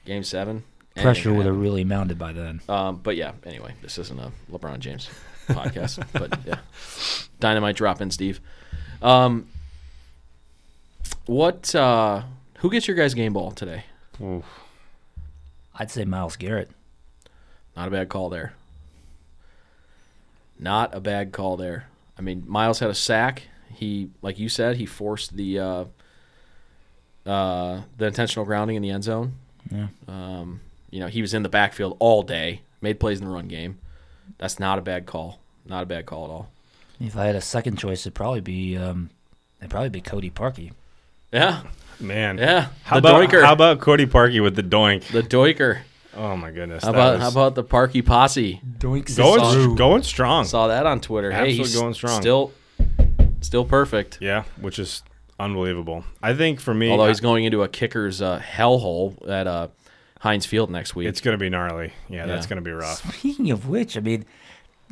[0.05, 0.63] game seven
[0.97, 2.59] Pressure would have really mounted by then.
[2.67, 3.31] Um, but yeah.
[3.45, 5.09] Anyway, this isn't a LeBron James
[5.47, 6.59] podcast, but yeah,
[7.39, 8.41] dynamite drop in, Steve.
[9.01, 9.47] Um,
[11.25, 11.73] what?
[11.73, 12.23] Uh,
[12.61, 13.85] who gets your guys' game ball today?
[14.21, 14.45] Oof.
[15.75, 16.69] I'd say Myles Garrett.
[17.75, 18.53] Not a bad call there.
[20.59, 21.87] Not a bad call there.
[22.17, 23.43] I mean, Myles had a sack.
[23.73, 25.85] He, like you said, he forced the uh,
[27.25, 29.33] uh, the intentional grounding in the end zone.
[29.71, 29.87] Yeah.
[30.07, 33.47] Um, you know, he was in the backfield all day, made plays in the run
[33.47, 33.79] game.
[34.37, 35.39] That's not a bad call.
[35.65, 36.51] Not a bad call at all.
[36.99, 39.09] If I had a second choice, it'd probably be um,
[39.59, 40.73] it'd probably be Cody Parkey.
[41.31, 41.63] Yeah,
[42.01, 42.37] Man.
[42.37, 42.67] yeah.
[42.83, 43.43] How the about doinker.
[43.43, 45.03] how about Cody Parkey with the doink?
[45.11, 45.81] the doinker?
[46.15, 46.83] Oh my goodness.
[46.83, 48.61] How about was how about the Parkey posse?
[48.79, 50.45] Doinks going going strong?
[50.45, 51.31] Saw that on Twitter.
[51.31, 52.21] hey, Absolutely he's going strong.
[52.21, 52.51] Still,
[53.41, 54.17] still perfect.
[54.21, 55.03] Yeah, which is
[55.39, 56.03] unbelievable.
[56.21, 59.69] I think for me, Although he's going into a kicker's uh, hellhole at uh,
[60.19, 61.07] Heinz Field next week.
[61.07, 61.93] it's going to be gnarly.
[62.09, 63.17] Yeah, that's going to be rough.
[63.17, 64.25] Speaking of which, I mean,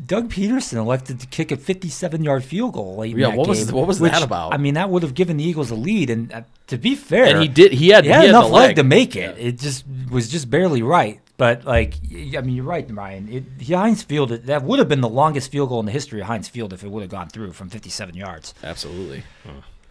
[0.05, 3.71] Doug Pederson elected to kick a 57-yard field goal late in Yeah, that what was-
[3.71, 4.53] what was which, that about?
[4.53, 7.25] I mean, that would have given the Eagles a lead, and uh, to be fair,
[7.25, 7.73] and he did.
[7.73, 9.37] He had, he had he had enough the leg to make it.
[9.37, 11.19] It just was just barely right.
[11.37, 13.45] But like, I mean, you're right, Ryan.
[13.59, 16.27] It, Heinz Field that would have been the longest field goal in the history of
[16.27, 18.53] Heinz Field if it would have gone through from 57 yards.
[18.61, 19.23] Absolutely.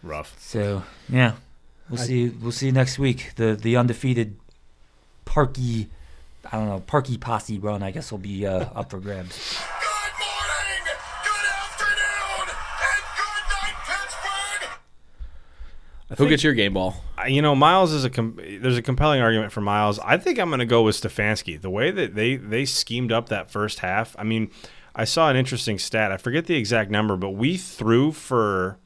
[0.03, 0.35] Rough.
[0.39, 1.33] So yeah,
[1.89, 2.29] we'll see.
[2.29, 3.31] We'll see next week.
[3.35, 4.37] The the undefeated
[5.25, 5.87] Parkey,
[6.51, 7.81] I don't know, Parkey posse run.
[7.83, 9.57] I guess will be uh, up for grabs.
[16.17, 16.95] Who gets your game ball?
[17.27, 19.99] You know, Myles is a com- there's a compelling argument for Myles.
[19.99, 21.59] I think I'm going to go with Stefanski.
[21.61, 24.15] The way that they they schemed up that first half.
[24.17, 24.49] I mean,
[24.95, 26.11] I saw an interesting stat.
[26.11, 28.79] I forget the exact number, but we threw for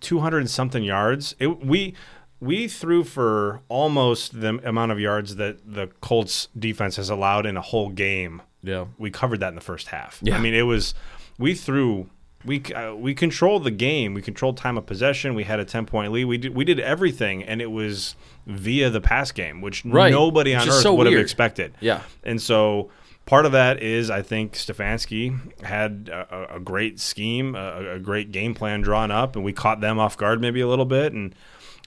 [0.00, 1.34] 200 and something yards.
[1.38, 1.94] It, we
[2.38, 7.56] we threw for almost the amount of yards that the Colts defense has allowed in
[7.56, 8.84] a whole game Yeah.
[8.98, 10.20] we covered that in the first half.
[10.22, 10.36] Yeah.
[10.36, 10.94] I mean, it was
[11.38, 12.08] we threw
[12.46, 14.14] we uh, we controlled the game.
[14.14, 15.34] We controlled time of possession.
[15.34, 16.24] We had a ten point lead.
[16.26, 18.14] We did we did everything, and it was
[18.46, 20.10] via the pass game, which Right.
[20.12, 21.74] nobody on earth so would have expected.
[21.80, 22.02] Yeah.
[22.24, 22.90] and so.
[23.24, 27.98] Part of that is, I think Stefanski had a, a- a great scheme, a, a
[27.98, 31.12] great game plan drawn up, and we caught them off guard maybe a little bit,
[31.12, 31.34] and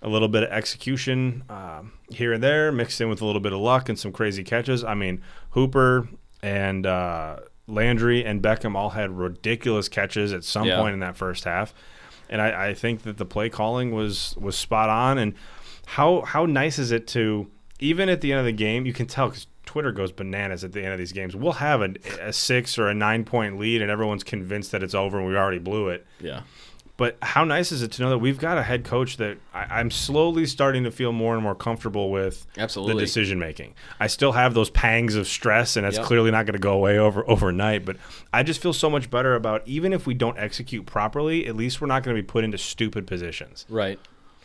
[0.01, 3.53] a little bit of execution um, here and there, mixed in with a little bit
[3.53, 4.83] of luck and some crazy catches.
[4.83, 6.09] I mean, Hooper
[6.43, 7.37] and uh,
[7.69, 10.77] Landry and Beckham all had ridiculous catches at some Yeah.
[10.77, 11.73] point in that first half,
[12.29, 15.17] and I, I think that the play calling was was spot on.
[15.17, 15.33] And
[15.85, 17.47] how how nice is it to
[17.79, 20.73] even at the end of the game, you can tell because Twitter goes bananas at
[20.73, 21.35] the end of these games.
[21.35, 24.95] We'll have a, a six or a nine point lead, and everyone's convinced that it's
[24.95, 26.05] over and we already blew it.
[26.19, 26.41] Yeah.
[26.99, 29.79] But how nice is it to know that we've got a head coach that I,
[29.79, 32.95] I'm slowly starting to feel more and more comfortable with Absolutely.
[32.95, 33.73] the decision making.
[34.01, 36.05] I still have those pangs of stress, and that's Yep.
[36.05, 37.85] clearly not going to go away over overnight.
[37.85, 37.95] But
[38.33, 41.79] I just feel so much better about even if we don't execute properly, at least
[41.79, 43.65] we're not going to be put into stupid positions.
[43.69, 43.97] Right.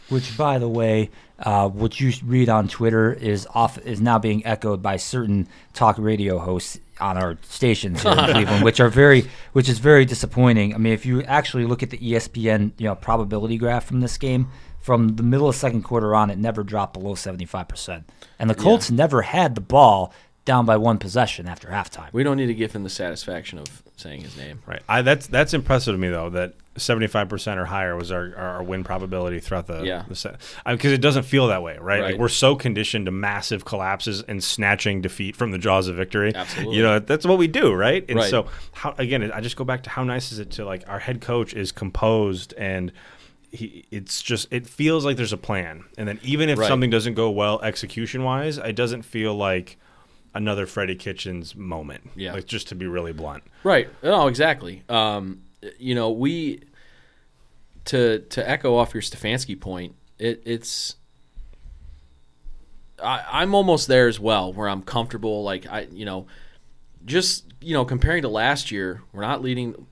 [0.09, 4.45] Which, by the way, uh, what you read on Twitter is off is now being
[4.47, 9.29] echoed by certain talk radio hosts on our stations here in Cleveland, which are very,
[9.53, 10.75] which is very disappointing.
[10.75, 14.19] I mean, if you actually look at the ESPN, you know, probability graph from this
[14.19, 14.49] game,
[14.81, 18.51] from the middle of second quarter on, it never dropped below seventy five percent, and
[18.51, 20.13] the Colts never had the ball
[20.45, 22.13] down by one possession after halftime.
[22.13, 24.61] We don't need to give him the satisfaction of saying his name.
[24.67, 24.83] Right.
[24.89, 28.83] I, that's that's impressive to me though that 75% or higher was our, our win
[28.83, 30.03] probability throughout the Yeah.
[30.09, 30.41] the set.
[30.67, 32.01] Because it doesn't feel that way, right?
[32.01, 32.11] Right.
[32.13, 36.33] Like we're so conditioned to massive collapses and snatching defeat from the jaws of victory.
[36.35, 36.77] Absolutely.
[36.77, 38.05] You know, that's what we do, right?
[38.09, 38.29] And Right.
[38.31, 40.99] so how again, I just go back to how nice is it to like our
[40.99, 42.91] head coach is composed and
[43.53, 45.85] he, it's just it feels like there's a plan.
[45.97, 46.67] And then even if Right.
[46.69, 49.79] something doesn't go well execution wise, it doesn't feel like
[50.35, 52.11] another Freddie Kitchens moment.
[52.17, 52.33] Yeah.
[52.33, 53.43] Like just to be really blunt.
[53.63, 53.89] Right.
[54.03, 54.83] No, exactly.
[54.89, 55.43] Um,
[55.79, 56.63] you know, we
[57.87, 60.97] to to echo off your Stefanski point, it, it's
[63.03, 65.43] I, I'm almost there as well, where I'm comfortable.
[65.43, 66.27] Like I, you know,
[67.05, 69.87] just you know, comparing to last year, we're not leading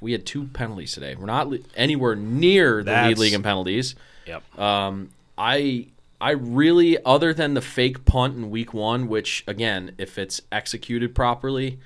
[0.00, 1.14] we had two penalties today.
[1.14, 3.94] We're not le- anywhere near the That's- lead league in penalties.
[4.26, 4.58] Yep.
[4.58, 5.86] Um, I
[6.20, 11.14] I really, other than the fake punt in week one, which again, if it's executed
[11.14, 11.78] properly,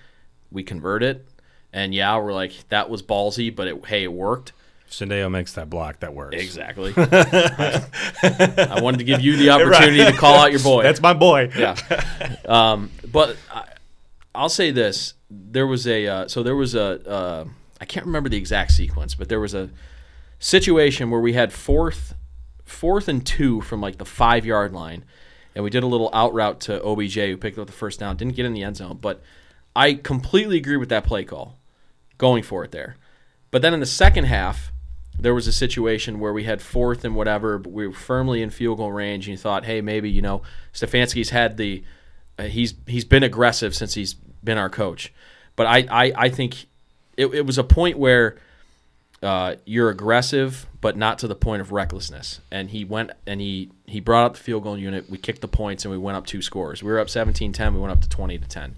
[0.51, 1.27] we convert it.
[1.73, 4.53] And yeah, we're like that was ballsy, but it, hey, it worked.
[4.91, 6.37] Sendejo makes that block that works.
[6.37, 6.93] Exactly.
[6.97, 10.83] I wanted to give you the opportunity to call out your boy.
[10.85, 11.51] That's my boy.
[11.57, 11.77] yeah.
[12.47, 13.65] Um, but I,
[14.35, 17.45] I'll say this: there was a uh, so there was a uh,
[17.81, 19.71] I can't remember the exact sequence, but there was a
[20.39, 22.15] situation where we had fourth
[22.65, 25.05] fourth and two from like the five yard line,
[25.55, 28.17] and we did a little out route to OBJ who picked up the first down,
[28.17, 29.23] didn't get in the end zone, but
[29.77, 31.59] I completely agree with that play call,
[32.19, 32.97] going for it there.
[33.51, 34.73] But then in the second half,
[35.19, 38.51] there was a situation where we had fourth and whatever, but we were firmly in
[38.51, 41.85] field goal range, and you thought, hey, maybe you know Stefanski's had the
[42.39, 45.13] uh, he's he's been aggressive since he's been our coach,
[45.55, 46.67] but I I, I think
[47.17, 48.37] it, it was a point where
[49.25, 52.41] uh, you're aggressive, but not to the point of recklessness.
[52.53, 55.09] And he went and he he brought up the field goal unit.
[55.09, 56.83] We kicked the points and we went up two scores.
[56.83, 57.73] We were up 17-10.
[57.73, 58.77] We went up to 20 to 10.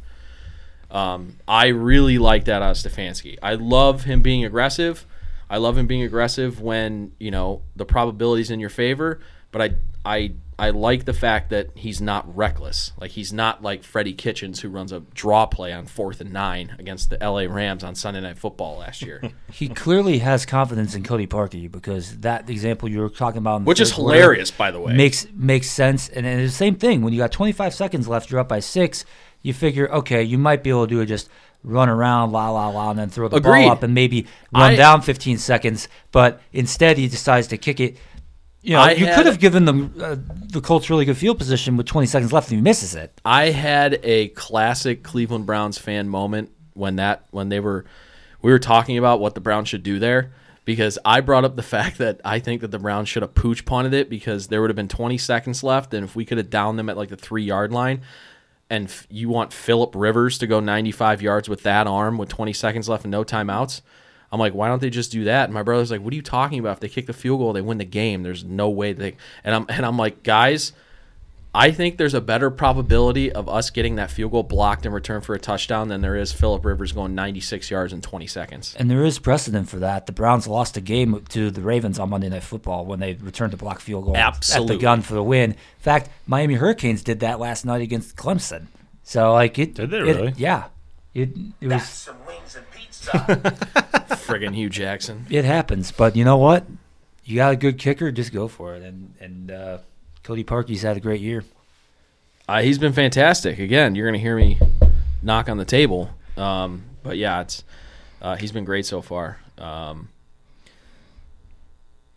[0.90, 3.38] Um, I really like that out of Stefanski.
[3.42, 5.04] I love him being aggressive.
[5.50, 9.20] I love him being aggressive when you know the probabilities in your favor.
[9.50, 9.74] But I
[10.06, 12.92] I I like the fact that he's not reckless.
[12.98, 16.74] Like he's not like Freddie Kitchens who runs a draw play on fourth and nine
[16.78, 17.46] against the L.A.
[17.46, 22.20] Rams on Sunday Night Football last year, He clearly has confidence in Cody Parkey because
[22.20, 24.94] that example you were talking about, in the which is hilarious, by the way.
[24.94, 26.08] makes makes sense.
[26.08, 28.60] And, and it's the same thing when you got 25 seconds left, you're up by
[28.60, 29.04] six.
[29.42, 31.28] You figure, okay, you might be able to do it just
[31.62, 33.64] run around, la la la, and then throw the Agreed.
[33.64, 35.88] ball up and maybe run I- down 15 seconds.
[36.12, 37.98] But instead, he decides to kick it.
[38.66, 40.16] You know, I you had- could have given them uh,
[40.48, 43.20] the Colts really good field position with 20 seconds left, and he misses it.
[43.24, 47.84] I had a classic Cleveland Browns fan moment when that when they were
[48.42, 50.32] we were talking about what the Browns should do there
[50.64, 53.64] because I brought up the fact that I think that the Browns should have pooch
[53.64, 56.50] punted it because there would have been 20 seconds left and if we could have
[56.50, 58.02] downed them at like the 3 yard line
[58.68, 62.52] and f- you want Philip Rivers to go 95 yards with that arm with 20
[62.52, 63.80] seconds left and no timeouts
[64.36, 65.44] I'm like, why don't they just do that?
[65.44, 66.72] And my brother's like, what are you talking about?
[66.74, 68.22] If they kick the field goal, they win the game.
[68.22, 69.16] There's no way they.
[69.42, 70.72] And I'm and I'm like, guys,
[71.54, 75.22] I think there's a better probability of us getting that field goal blocked in return
[75.22, 78.76] for a touchdown than there is Philip Rivers going 96 yards in 20 seconds.
[78.78, 80.04] And there is precedent for that.
[80.04, 83.52] The Browns lost a game to the Ravens on Monday Night Football when they returned
[83.52, 84.76] to block field goal at Absolutely.
[84.76, 85.52] the gun for the win.
[85.52, 88.66] In fact, Miami Hurricanes did that last night against Clemson.
[89.02, 90.34] So like it Did they it- really?
[90.36, 90.64] yeah.
[91.14, 91.30] It
[91.62, 92.14] it That's was
[93.06, 94.16] some wings and pizza.
[94.16, 95.26] Friggin' Hue Jackson.
[95.30, 95.92] it happens.
[95.92, 96.64] But you know what?
[97.24, 98.82] You got a good kicker, just go for it.
[98.82, 99.78] And and uh,
[100.22, 101.44] Cody Parkey's had a great year.
[102.48, 103.58] Uh, he's been fantastic.
[103.58, 104.58] Again, you're going to hear me
[105.22, 106.10] knock on the table.
[106.36, 107.64] Um, but yeah, it's
[108.22, 109.38] uh, he's been great so far.
[109.58, 110.10] Um,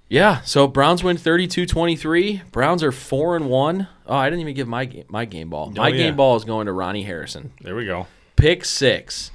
[0.08, 2.52] yeah, so Browns win 32-23.
[2.52, 3.88] Browns are 4 and 1.
[4.08, 5.70] Oh, I didn't even give my game, my game ball.
[5.72, 5.98] My Oh, yeah.
[5.98, 7.52] game ball is going to Ronnie Harrison.
[7.62, 8.08] There we go.
[8.36, 9.30] pick six.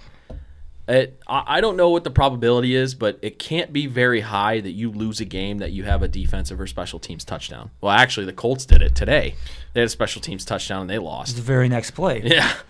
[0.86, 4.60] It, I I don't know what the probability is, but it can't be very high
[4.60, 7.70] that you lose a game that you have a defensive or special teams touchdown.
[7.80, 9.34] Well, actually, the Colts did it today.
[9.72, 11.36] They had a special teams touchdown and they lost.
[11.36, 12.22] the very next play.
[12.24, 12.52] Yeah.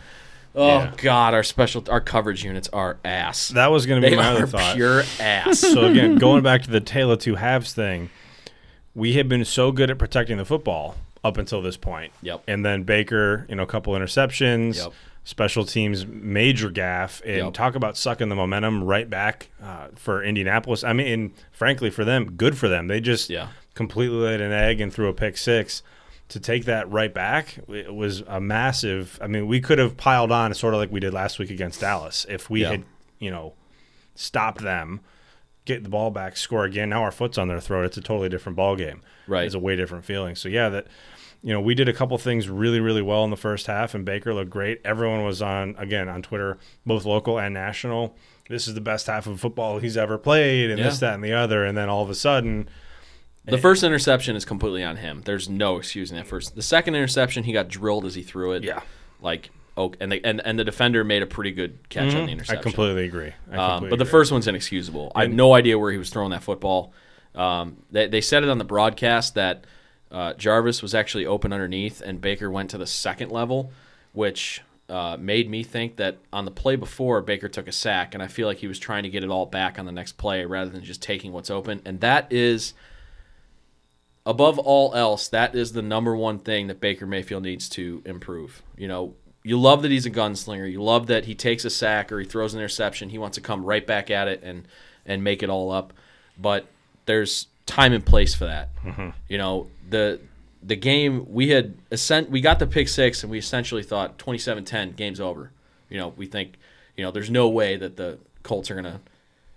[0.57, 0.93] Oh Yeah.
[0.99, 3.49] God, our special our coverage units are ass.
[3.49, 4.77] That was going to be they my are other thought.
[4.77, 5.59] pure ass.
[5.59, 8.09] so again, going back to the tale of two halves thing,
[8.95, 12.13] we had been so good at protecting the football up until this point.
[12.23, 12.45] Yep.
[12.47, 14.93] And then Baker, you know, a couple interceptions, Yep.
[15.27, 17.55] Special teams major gaffe, and Yep.
[17.55, 20.85] talk about sucking the momentum right back uh, for Indianapolis.
[20.85, 22.89] I mean, frankly, for them, good for them.
[22.89, 23.49] They just Yeah.
[23.75, 25.83] completely laid an egg and threw a pick six.
[26.29, 29.19] To take that right back, it was a massive.
[29.23, 31.81] I mean, we could have piled on sort of like we did last week against
[31.81, 32.85] Dallas if we had,
[33.19, 33.55] you know,
[34.15, 35.01] stopped them,
[35.65, 36.91] get the ball back, score again.
[36.91, 37.85] Now our foot's on their throat.
[37.87, 39.01] It's a totally different ball game.
[39.27, 39.45] Right.
[39.47, 40.35] It's a way different feeling.
[40.35, 40.87] So yeah, that
[41.45, 44.03] you know, we did a couple things really, really well in the first half, and
[44.05, 44.81] Baker looked great.
[44.83, 48.17] Everyone was on again on Twitter, both local and national.
[48.49, 51.35] This is the best half of football he's ever played, and this, that, and the
[51.35, 51.65] other.
[51.67, 52.69] And then all of a sudden,
[53.45, 55.21] The first interception is completely on him.
[55.25, 56.55] There's no excusing that first.
[56.55, 58.65] The second interception, he got drilled as he threw it.
[58.65, 58.81] Yeah.
[59.21, 62.33] Like oh, and the, and and the defender made a pretty good catch on the
[62.33, 62.53] Mm-hmm.
[62.53, 63.33] I completely agree.
[63.51, 64.11] I Um, completely but the agree.
[64.11, 65.13] first one's inexcusable.
[65.15, 66.93] I have no idea where he was throwing that football.
[67.35, 69.65] Um, they, they said it on the broadcast that
[70.15, 73.73] uh, Jarvis was actually open underneath, and Baker went to the second level,
[74.13, 78.23] which uh, made me think that on the play before Baker took a sack, and
[78.23, 80.45] I feel like he was trying to get it all back on the next play
[80.45, 81.83] rather than just taking what's open.
[81.85, 82.75] And that is,
[84.25, 88.63] above all else, that is the number one thing that Baker Mayfield needs to improve.
[88.77, 90.71] You know, you love that he's a gunslinger.
[90.71, 93.09] You love that he takes a sack or he throws an interception.
[93.09, 94.69] He wants to come right back at it and
[95.05, 95.93] and make it all up.
[96.39, 96.67] But
[97.07, 98.69] there's time and place for that.
[99.29, 100.21] You know the
[100.63, 104.97] the game we had ascent we got the pick six and we essentially thought 27-10
[104.97, 105.51] game's over.
[105.91, 106.55] You know we think
[106.97, 109.01] you know there's no way that the Colts are gonna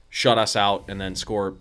[0.09, 1.55] shut us out and then score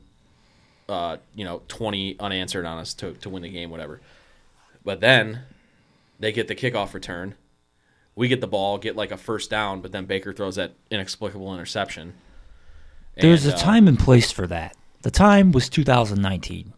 [0.89, 4.01] uh, you know 20 unanswered on us to to win the game whatever.
[4.85, 5.41] But then
[6.19, 7.35] they get the kickoff return.
[8.15, 11.53] We get the ball, get like a first down, but then Baker throws that inexplicable
[11.53, 12.15] interception.
[13.17, 14.77] There's And, a uh, time and place for that.
[15.03, 16.73] The time was 2019.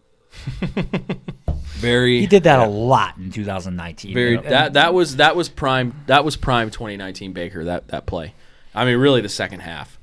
[1.79, 4.15] very He did that a lot in 2019.
[4.15, 7.89] very you know, that that was that was prime that was prime 2019 Baker that
[7.89, 8.35] that play.
[8.75, 9.99] I mean, really the second half.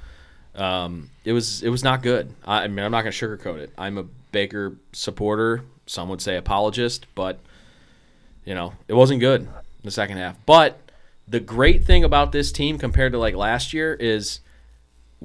[0.55, 2.33] Um, it was it was not good.
[2.45, 3.71] I, I mean, I'm not going to sugarcoat it.
[3.77, 5.63] I'm a Baker supporter.
[5.85, 7.39] Some would say apologist, but
[8.45, 9.49] you know, it wasn't good in
[9.83, 10.37] the second half.
[10.45, 10.79] But
[11.27, 14.39] the great thing about this team compared to like last year is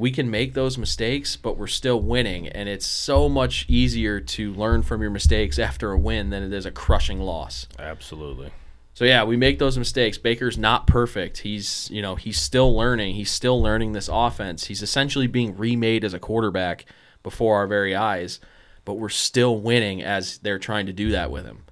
[0.01, 4.55] we can make those mistakes, but we're still winning, and it's so much easier to
[4.55, 7.67] learn from your mistakes after a win than it is a crushing loss.
[7.79, 8.51] Absolutely.
[8.95, 10.17] So yeah, we make those mistakes.
[10.17, 11.39] Baker's not perfect.
[11.39, 13.15] He's, you know, he's still learning.
[13.15, 14.67] He's still learning this offense.
[14.67, 16.87] He's essentially being remade as a quarterback
[17.23, 18.41] before our very eyes,
[18.87, 21.65] but we're still winning as they're trying to do that with him.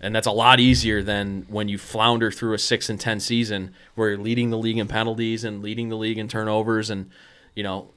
[0.00, 3.74] And that's a lot easier than when you flounder through a 6 and 10 season
[3.94, 7.10] where you're leading the league in penalties and leading the league in turnovers and,
[7.54, 7.90] you know,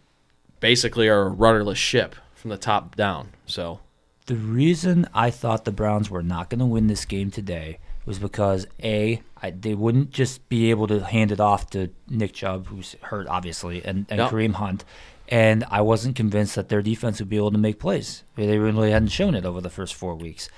[0.59, 3.29] basically are a rudderless ship from the top down.
[3.45, 3.79] So,
[4.25, 8.19] The reason I thought the Browns were not going to win this game today was
[8.19, 12.67] because a I, they wouldn't just be able to hand it off to Nick Chubb,
[12.67, 14.19] who's hurt obviously, and, and.
[14.21, 14.83] Kareem Hunt,
[15.27, 18.23] and I wasn't convinced that their defense would be able to make plays.
[18.35, 20.49] They really hadn't shown it over the first four weeks.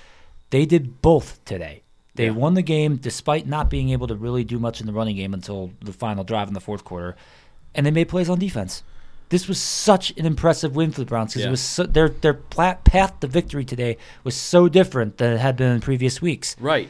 [0.50, 1.82] They did both today.
[2.14, 2.30] They Yeah.
[2.32, 5.32] won the game despite not being able to really do much in the running game
[5.34, 7.16] until the final drive in the fourth quarter,
[7.74, 8.82] and they made plays on defense.
[9.30, 11.48] This was such an impressive win for the Browns because Yeah.
[11.48, 15.56] it was so, their their path to victory today was so different than it had
[15.56, 16.56] been in previous weeks.
[16.58, 16.88] Right.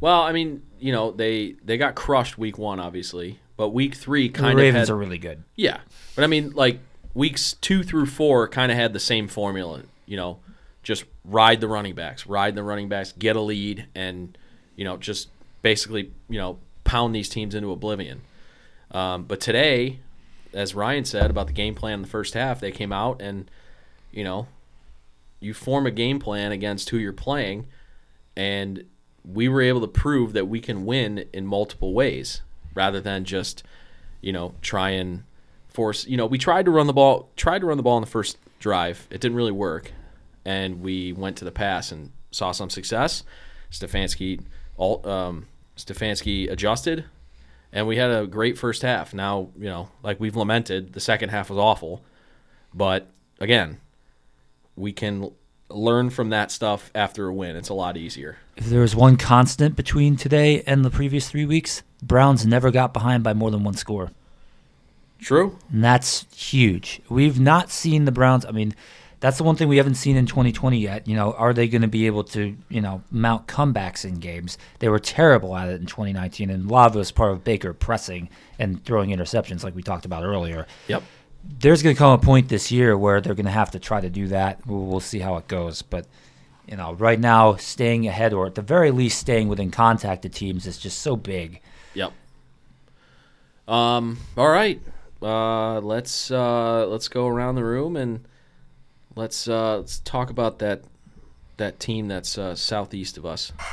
[0.00, 4.28] Well, I mean, you know, they they got crushed week one, obviously, but week three
[4.28, 5.42] The kind of Ravens are really good.
[5.56, 5.78] yeah.
[6.14, 6.78] But I mean, like
[7.14, 9.82] weeks two through four kind of had the same formula.
[10.06, 10.38] You know,
[10.84, 14.38] just ride the running backs, ride the running backs, get a lead, and
[14.76, 15.28] you know, just
[15.62, 18.20] basically, you know, pound these teams into oblivion.
[18.92, 19.98] Um, but today,
[20.54, 23.50] as Ryan said about the game plan in the first half, they came out and,
[24.10, 24.46] you know,
[25.40, 27.66] you form a game plan against who you're playing,
[28.36, 28.84] and
[29.24, 32.42] we were able to prove that we can win in multiple ways
[32.74, 33.62] rather than just,
[34.20, 35.24] you know, try and
[35.68, 36.06] force.
[36.06, 38.10] You know, we tried to run the ball, tried to run the ball in the
[38.10, 39.06] first drive.
[39.10, 39.92] It didn't really work,
[40.44, 43.24] and we went to the pass and saw some success.
[43.70, 44.40] Stefanski,
[44.76, 47.04] all, um, Stefanski adjusted,
[47.72, 49.14] and we had a great first half.
[49.14, 52.02] Now, you know, like we've lamented, the second half was awful,
[52.74, 53.08] but
[53.40, 53.78] again,
[54.76, 55.32] we can
[55.68, 57.56] learn from that stuff after a win.
[57.56, 58.36] It's a lot easier.
[58.56, 62.92] If there was one constant between today and the previous three weeks, Browns never got
[62.92, 64.10] behind by more than one score.
[65.18, 65.56] True.
[65.70, 67.00] And that's huge.
[67.08, 68.44] We've not seen the Browns.
[68.44, 68.74] I mean,
[69.22, 71.06] that's the one thing we haven't seen in 2020 yet.
[71.06, 74.58] You know, are they going to be able to, you know, mount comebacks in games?
[74.80, 77.44] They were terrible at it in 2019, and a lot of it was part of
[77.44, 80.66] Baker pressing and throwing interceptions, like we talked about earlier.
[80.88, 81.04] Yep.
[81.60, 84.00] There's going to come a point this year where they're going to have to try
[84.00, 84.66] to do that.
[84.66, 86.06] We'll, we'll see how it goes, but.
[86.68, 90.30] You know, right now, staying ahead or at the very least staying within contact of
[90.30, 91.60] teams is just so big.
[91.94, 92.12] Yep.
[93.66, 94.18] Um.
[94.36, 94.80] All right.
[95.20, 95.80] Uh.
[95.80, 96.86] Let's uh.
[96.86, 98.24] Let's go around the room and
[99.16, 99.78] let's uh.
[99.78, 100.82] Let's talk about that
[101.56, 103.52] that team that's uh, southeast of us.
[103.56, 103.64] Good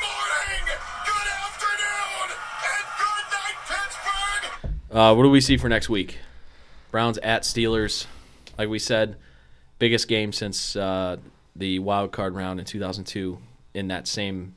[0.00, 0.66] morning,
[1.04, 4.96] good afternoon, and good night, Pittsburgh!
[4.96, 5.14] Uh.
[5.14, 6.18] What do we see for next week?
[6.90, 8.06] Browns at Steelers.
[8.58, 9.16] Like we said,
[9.78, 11.16] biggest game since uh,
[11.56, 13.38] the wild card round in 2002
[13.74, 14.54] in that same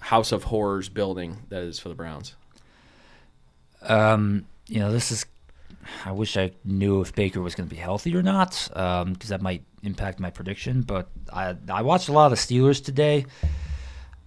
[0.00, 2.34] House of Horrors building that is for the Browns.
[3.82, 5.26] Um, you know, this is.
[6.04, 9.42] I wish I knew if Baker was going to be healthy or not, because that
[9.42, 10.82] might impact my prediction.
[10.82, 13.26] But I I watched a lot of the Steelers today.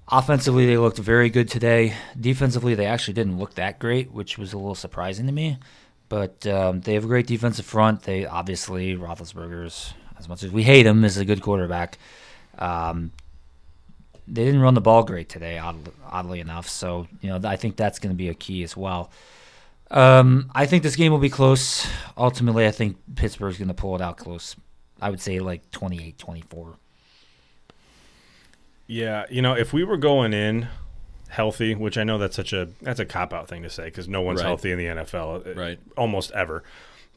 [0.09, 1.93] Offensively, they looked very good today.
[2.19, 5.57] Defensively, they actually didn't look that great, which was a little surprising to me.
[6.07, 8.03] But um, they have a great defensive front.
[8.03, 11.97] They obviously Roethlisberger's, as much as we hate him, is a good quarterback.
[12.57, 13.11] Um,
[14.27, 16.69] they didn't run the ball great today, oddly, oddly enough.
[16.69, 19.11] So you know, I think that's going to be a key as well.
[19.89, 21.87] Um, I think this game will be close.
[22.17, 24.55] Ultimately, I think Pittsburgh's going to pull it out close.
[25.01, 26.75] I would say like 28-24.
[28.87, 30.67] Yeah, you know, if we were going in
[31.29, 34.07] healthy, which I know that's such a that's a cop out thing to say because
[34.07, 34.47] no one's Right.
[34.47, 35.79] healthy in the NFL, uh, Right.
[35.97, 36.63] Almost ever,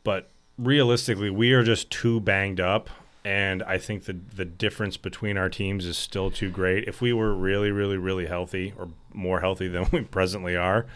[0.02, 2.90] but realistically, we are just too banged up,
[3.24, 6.88] and I think the the difference between our teams is still too great.
[6.88, 10.86] If we were really, really, really healthy or more healthy than we presently are,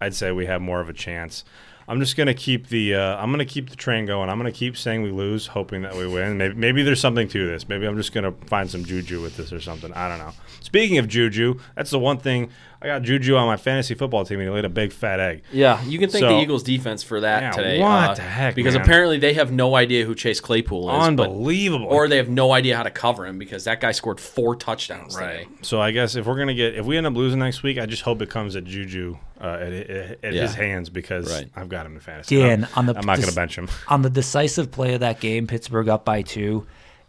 [0.00, 1.44] I'd say we have more of a chance.
[1.86, 4.30] I'm just gonna keep the uh, I'm gonna keep the train going.
[4.30, 6.38] I'm gonna keep saying we lose, hoping that we win.
[6.38, 7.68] Maybe, maybe there's something to this.
[7.68, 9.92] Maybe I'm just gonna find some juju with this or something.
[9.92, 10.32] I don't know.
[10.60, 12.50] Speaking of juju, that's the one thing
[12.84, 15.42] I got juju on my fantasy football team, and he laid a big fat egg.
[15.50, 17.80] Yeah, you can thank So- the Eagles defense for that Yeah, today.
[17.80, 18.82] what uh, the heck, Because man?
[18.82, 20.96] apparently they have no idea who Chase Claypool is.
[21.16, 21.86] but- Unbelievable.
[21.86, 25.14] or they have no idea how to cover him because that guy scored four touchdowns
[25.14, 25.46] today.
[25.62, 27.86] So I guess if we're gonna get if we end up losing next week, I
[27.86, 30.42] just hope it comes at Juju uh, at, at, at Yeah.
[30.42, 31.48] his hands because Right.
[31.56, 32.36] I've got him in fantasy.
[32.36, 33.68] Dan, I'm, on the I'm not dis- gonna bench him.
[33.88, 36.66] on the decisive play of that game, Pittsburgh up by two,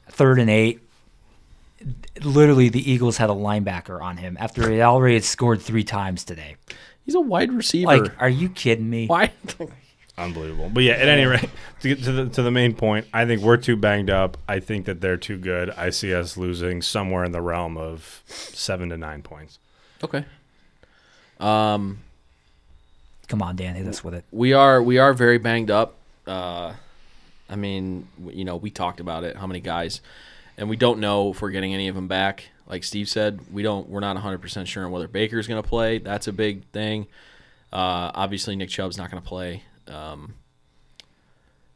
[0.10, 0.80] third and eight.
[2.24, 6.24] Literally, the Eagles had a linebacker on him after he already had scored three times
[6.24, 6.56] today.
[7.06, 7.88] He's a wide receiver.
[7.98, 9.08] Like, are you kidding me?
[9.08, 9.32] Why?
[10.18, 10.70] Unbelievable.
[10.74, 11.50] But yeah, at any rate,
[11.82, 14.38] to get to the to the main point, I think we're too banged up.
[14.48, 15.70] I think that they're too good.
[15.72, 19.60] I see us losing somewhere in the realm of seven to nine points.
[20.04, 20.26] okay.
[21.40, 22.00] Um,
[23.28, 24.24] Come on, Dan, hit us with it.
[24.32, 25.96] we are we are very banged up.
[26.26, 26.74] Uh,
[27.50, 29.36] I mean, you know, we talked about it.
[29.36, 30.00] How many guys,
[30.58, 32.50] and we don't know if we're getting any of them back.
[32.68, 33.90] Like Steve said, we don't.
[33.90, 36.00] We're not 100 percent sure on whether Baker's going to play.
[36.00, 37.08] That's a big thing.
[37.72, 39.64] Uh, obviously, Nick Chubb's not going to play.
[39.88, 40.36] Um,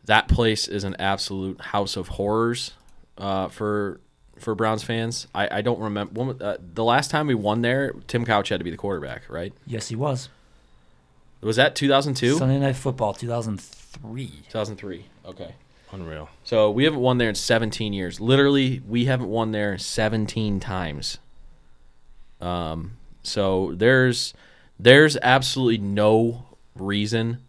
[0.06, 2.74] that place is an absolute house of horrors
[3.18, 4.00] uh, for
[4.38, 5.28] for Browns fans.
[5.36, 7.94] I, I don't remember when, uh, the last time we won there.
[8.08, 9.54] Tim Couch had to be the quarterback, right?
[9.68, 10.30] Yes, he was.
[11.42, 12.38] Was that 2002?
[12.38, 14.26] Sunday Night Football, 2003.
[14.50, 15.06] 2003.
[15.26, 15.54] Okay.
[15.92, 16.30] Unreal.
[16.44, 18.20] So we haven't won there in 17 years.
[18.20, 21.18] Literally, we haven't won there 17 times.
[22.40, 24.34] Um, so there's
[24.80, 27.40] there's absolutely no reason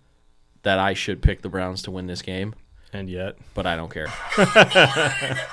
[0.62, 2.54] that I should pick the Browns to win this game,
[2.92, 4.08] And yet, but I don't care.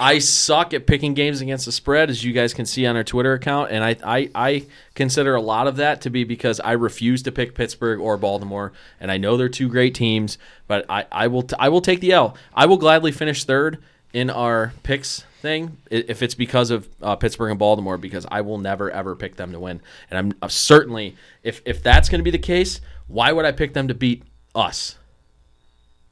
[0.00, 3.04] I suck at picking games against the spread, as you guys can see on our
[3.04, 6.72] Twitter account, and I, I, I consider a lot of that to be because I
[6.72, 11.04] refuse to pick Pittsburgh or Baltimore, and I know they're two great teams, but I,
[11.12, 12.34] I will t- I will take the L.
[12.54, 13.76] I will gladly finish third
[14.14, 18.58] in our picks thing if it's because of uh, Pittsburgh and Baltimore, because I will
[18.58, 22.24] never ever pick them to win, and I'm uh, certainly if if that's going to
[22.24, 24.22] be the case, why would I pick them to beat
[24.54, 24.96] us?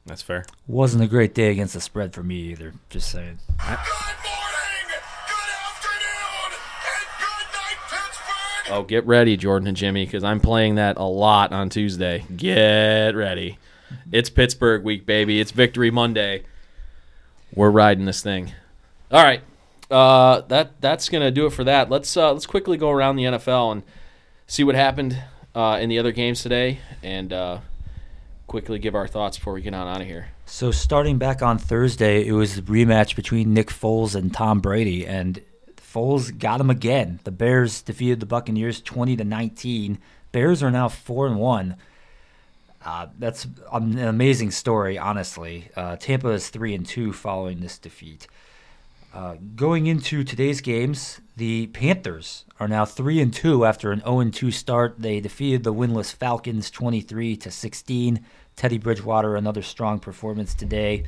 [0.09, 0.43] That's fair.
[0.67, 2.73] Wasn't a great day against the spread for me either.
[2.89, 3.37] Just saying.
[3.47, 3.77] Good morning,
[4.87, 6.51] good afternoon,
[6.83, 8.73] and good night, Pittsburgh.
[8.73, 12.25] Oh, get ready, Jordan and Jimmy, because I'm playing that a lot on Tuesday.
[12.35, 13.57] Get ready.
[14.11, 15.39] It's Pittsburgh week, baby.
[15.39, 16.43] It's Victory Monday.
[17.53, 18.51] We're riding this thing.
[19.11, 19.41] All right.
[19.89, 21.89] Uh, that that's gonna do it for that.
[21.89, 23.83] Let's uh, let's quickly go around the NFL and
[24.45, 25.21] see what happened
[25.55, 27.59] uh, in the other games today, and uh,
[28.49, 30.27] quickly give our thoughts before we get on out of here.
[30.45, 35.07] So starting back on Thursday, it was the rematch between Nick Foles and Tom Brady,
[35.07, 35.41] and
[35.77, 37.19] Foles got him again.
[37.23, 39.99] The Bears defeated the Buccaneers twenty to nineteen.
[40.31, 41.77] Bears are now four and one.
[42.83, 45.69] Uh, that's an amazing story, honestly.
[45.75, 48.27] Uh, Tampa is three and two following this defeat.
[49.13, 54.19] Uh, going into today's games, the Panthers are now three and two after an 0
[54.19, 54.95] and 2 start.
[54.99, 58.23] They defeated the winless Falcons 23 to 16.
[58.55, 61.05] Teddy Bridgewater another strong performance today.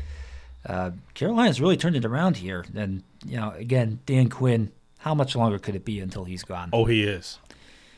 [0.66, 4.72] Uh, Carolina's really turned it around here, and you know, again, Dan Quinn.
[5.00, 6.70] How much longer could it be until he's gone?
[6.72, 7.40] Oh, he is.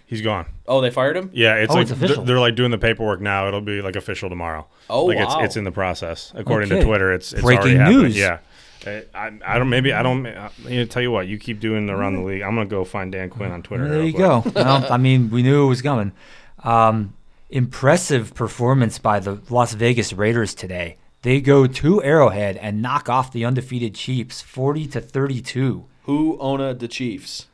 [0.05, 0.45] He's gone.
[0.67, 1.29] Oh, they fired him.
[1.33, 2.17] Yeah, it's Oh, like it's official.
[2.17, 3.47] They're, they're like doing the paperwork now.
[3.49, 4.67] It'll be like official tomorrow.
[4.89, 5.23] Oh, like wow.
[5.39, 6.31] it's it's in the process.
[6.35, 6.79] According Okay.
[6.79, 8.01] to Twitter, it's, it's Breaking already happening.
[8.03, 8.17] news.
[8.17, 8.39] Yeah.
[8.85, 11.59] Uh, I, I don't maybe I don't uh, you know, tell you what you keep
[11.59, 12.41] doing around the league.
[12.41, 13.87] I'm gonna go find Dan Quinn on Twitter.
[13.87, 14.53] There real you quick.
[14.53, 14.61] go.
[14.61, 16.11] well, I mean, we knew it was coming.
[16.63, 17.13] Um,
[17.49, 20.97] impressive performance by the Las Vegas Raiders today.
[21.21, 25.85] They go to Arrowhead and knock off the undefeated Chiefs, forty to thirty-two.
[26.03, 27.47] Who own the Chiefs?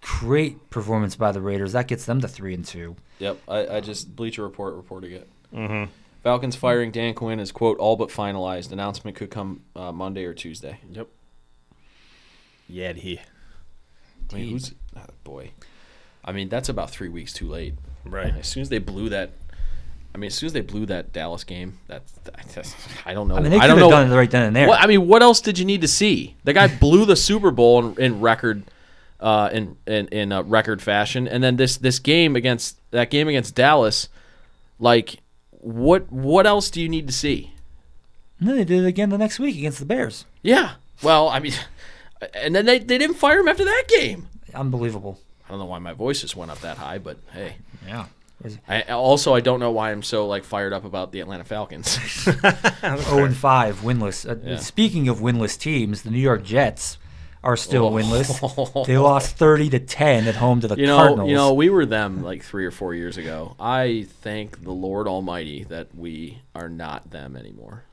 [0.00, 1.72] Great performance by the Raiders.
[1.72, 2.96] That gets them to three and two.
[3.18, 5.28] Yep, I, I just Bleacher Report reporting it.
[5.54, 5.90] Mm-hmm.
[6.28, 8.70] Falcons firing Dan Quinn is quote all but finalized.
[8.70, 10.78] Announcement could come uh, Monday or Tuesday.
[10.90, 11.08] Yep.
[12.68, 13.18] Yeah, he.
[14.30, 15.52] Wait, who's oh, boy?
[16.22, 17.76] I mean, that's about three weeks too late.
[18.04, 18.34] Right.
[18.36, 19.30] As soon as they blew that,
[20.14, 22.74] I mean, as soon as they blew that Dallas game, that's, that's
[23.06, 23.36] I don't know.
[23.36, 23.90] I mean, they I don't have know.
[23.90, 24.68] done it right then and there.
[24.68, 26.36] What, I mean, what else did you need to see?
[26.44, 28.64] The guy blew the Super Bowl in, in record,
[29.18, 33.28] uh, in in in uh, record fashion, and then this this game against that game
[33.28, 34.10] against Dallas,
[34.78, 35.20] like
[35.60, 37.52] what what else do you need to see?
[38.38, 40.24] And then they did it again the next week against the Bears.
[40.42, 40.72] Yeah.
[41.02, 41.52] Well, I mean,
[42.34, 44.28] And then they, they didn't fire him after that game.
[44.54, 45.20] Unbelievable.
[45.46, 47.56] I don't know why my voice just went up that high, but hey.
[47.86, 48.06] Yeah.
[48.68, 51.98] I also I don't know why I'm so like fired up about the Atlanta Falcons.
[52.22, 52.36] 0
[53.24, 54.28] and 5 winless.
[54.30, 54.56] Uh, Yeah.
[54.58, 56.98] Speaking of winless teams, the New York Jets
[57.42, 57.90] are still Oh.
[57.92, 58.84] winless.
[58.86, 61.28] They lost 30 to 10 at home to the you know, Cardinals.
[61.30, 63.54] you know, we were them like three or four years ago.
[63.60, 67.84] I thank the Lord Almighty that we are not them anymore.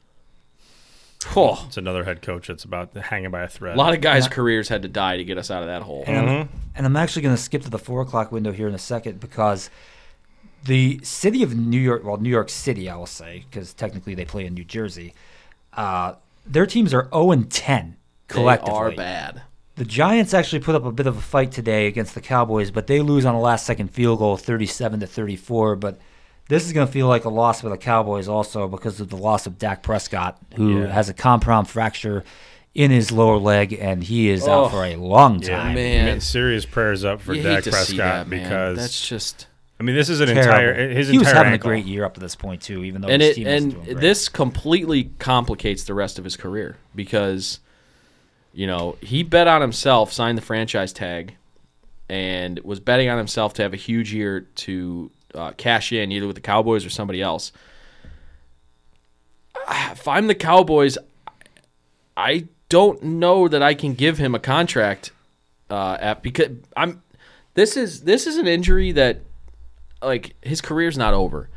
[1.35, 3.75] Oh, It's another head coach that's about hanging by a thread.
[3.75, 4.29] a lot of guys' Yeah.
[4.29, 6.03] careers had to die to get us out of that hole.
[6.05, 8.75] And, I'm, and I'm actually going to skip to the four o'clock window here in
[8.75, 9.71] a second because
[10.65, 14.25] the city of New York, well, New York City, I will say, because technically they
[14.25, 15.15] play in New Jersey.
[15.73, 16.13] Uh,
[16.45, 17.97] their teams are 0 and 10
[18.27, 18.73] They collectively.
[18.73, 19.41] are bad.
[19.75, 22.87] The Giants actually put up a bit of a fight today against the Cowboys, but
[22.87, 25.75] they lose on a last-second field goal, 37 to 34.
[25.75, 25.99] But
[26.47, 29.17] this is going to feel like a loss for the Cowboys also because of the
[29.17, 30.87] loss of Dak Prescott, who Yeah.
[30.87, 32.23] has a compound fracture
[32.73, 35.75] in his lower leg, and he is Oh, out for a long yeah, time.
[35.75, 36.05] man.
[36.05, 36.21] man.
[36.21, 38.43] Serious prayers up for you Dak hate to Prescott see that, man.
[38.43, 39.47] because that's just
[39.79, 40.43] I mean this is an Terrible.
[40.51, 41.69] entire his he was entire having ankle.
[41.69, 43.71] a great year up to this point too, even though and his it team and
[43.71, 43.99] doing great.
[43.99, 47.59] this completely complicates the rest of his career because
[48.55, 51.35] you know he bet on himself signed the franchise tag
[52.09, 56.27] and was betting on himself to have a huge year to uh, cash in either
[56.27, 57.51] with the cowboys or somebody else
[59.67, 60.97] Ah, if i'm the cowboys
[62.15, 65.11] i don't know that i can give him a contract
[65.69, 67.01] uh, at because i'm
[67.55, 69.21] this is this is an injury that
[70.01, 71.49] like his career's not over.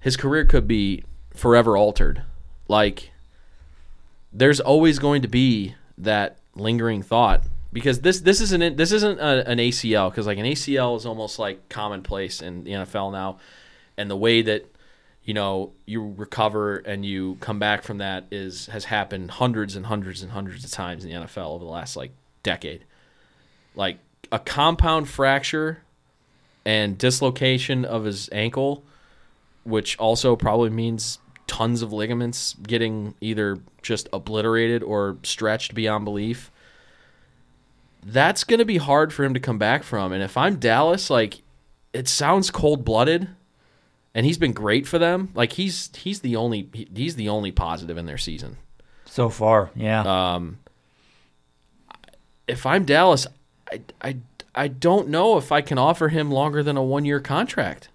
[0.00, 2.22] His career could be forever altered.
[2.68, 3.10] Like
[4.32, 7.44] there's always going to be that lingering thought
[7.74, 11.38] because this this isn't this isn't a, an ACL because like an ACL is almost
[11.38, 13.38] like commonplace in the NFL now,
[13.98, 14.64] and the way that
[15.24, 19.86] you know you recover and you come back from that is has happened hundreds and
[19.86, 22.12] hundreds and hundreds of times in the NFL over the last like
[22.44, 22.84] decade.
[23.74, 23.98] Like
[24.30, 25.82] a compound fracture
[26.64, 28.84] and dislocation of his ankle,
[29.64, 36.50] which also probably means tons of ligaments getting either just obliterated or stretched beyond belief.
[38.04, 40.12] That's going to be hard for him to come back from.
[40.12, 41.42] And if I'm Dallas, like
[41.92, 43.28] it sounds cold-blooded
[44.14, 45.30] and he's been great for them.
[45.34, 48.56] Like he's he's the only he's the only positive in their season.
[49.06, 50.02] so far, yeah.
[50.34, 50.58] Um,
[52.46, 53.26] if I'm Dallas,
[53.72, 54.16] I, I,
[54.54, 57.88] I don't know if I can offer him longer than a one year contract.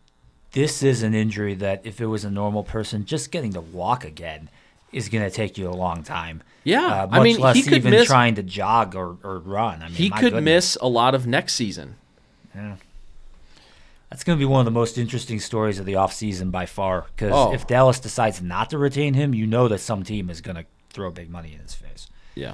[0.51, 4.03] This is an injury that if it was a normal person, just getting to walk
[4.03, 4.49] again
[4.91, 6.41] is going to take you a long time.
[6.63, 9.39] Yeah, uh, I much mean, less he could even miss- trying to jog or, or
[9.39, 9.81] run.
[9.83, 10.43] I mean, He could goodness.
[10.43, 11.95] miss a lot of next season.
[12.55, 12.75] Yeah.
[14.09, 17.05] That's going to be one of the most interesting stories of the offseason by far.
[17.15, 17.53] Because Oh.
[17.53, 20.65] if Dallas decides not to retain him, you know that some team is going to
[20.89, 22.07] throw big money in his face.
[22.33, 22.53] Yeah.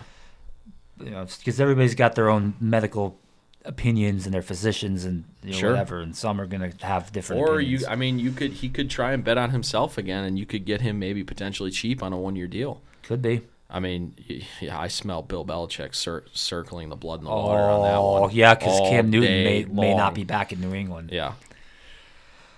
[1.01, 3.17] You know, because everybody's got their own medical
[3.65, 5.69] opinions and their physicians and you know, Sure.
[5.71, 7.41] whatever, and some are going to have different.
[7.41, 7.81] Or opinions.
[7.83, 10.45] you, I mean, you could he could try and bet on himself again, and you
[10.45, 12.81] could get him maybe potentially cheap on a one year deal.
[13.03, 13.41] could be.
[13.69, 14.13] I mean,
[14.61, 18.21] yeah, I smell Bill Belichick cir- circling the blood in the water on that Oh,
[18.21, 18.29] one.
[18.35, 21.09] yeah, because Cam Newton may, day may not be back in New England.
[21.11, 21.33] Yeah.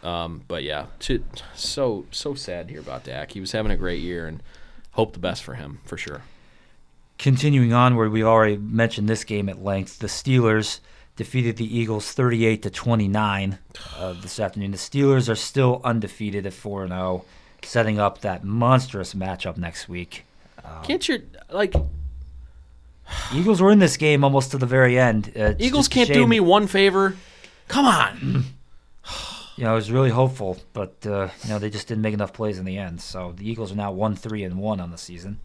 [0.03, 1.24] Um, but yeah, to,
[1.55, 3.32] so so sad to hear about Dak.
[3.32, 4.43] He was having a great year, and
[4.91, 6.22] hope the best for him for sure.
[7.18, 10.82] Continuing onward, we've already mentioned this game at length, the Steelers
[11.18, 13.59] defeated the Eagles 38 to 29
[13.97, 14.72] uh, this afternoon.
[14.72, 17.26] The Steelers are still undefeated at 4 0,
[17.63, 20.24] setting up that monstrous matchup next week.
[20.84, 21.74] Can't you like
[23.34, 25.32] Eagles were in this game almost to the very end.
[25.36, 27.15] Uh, Eagles can't do me one favor?
[27.68, 28.43] Come on.
[29.57, 32.32] You know, I was really hopeful, but uh, you know they just didn't make enough
[32.32, 33.01] plays in the end.
[33.01, 35.39] So the Eagles are now one three and one on the season.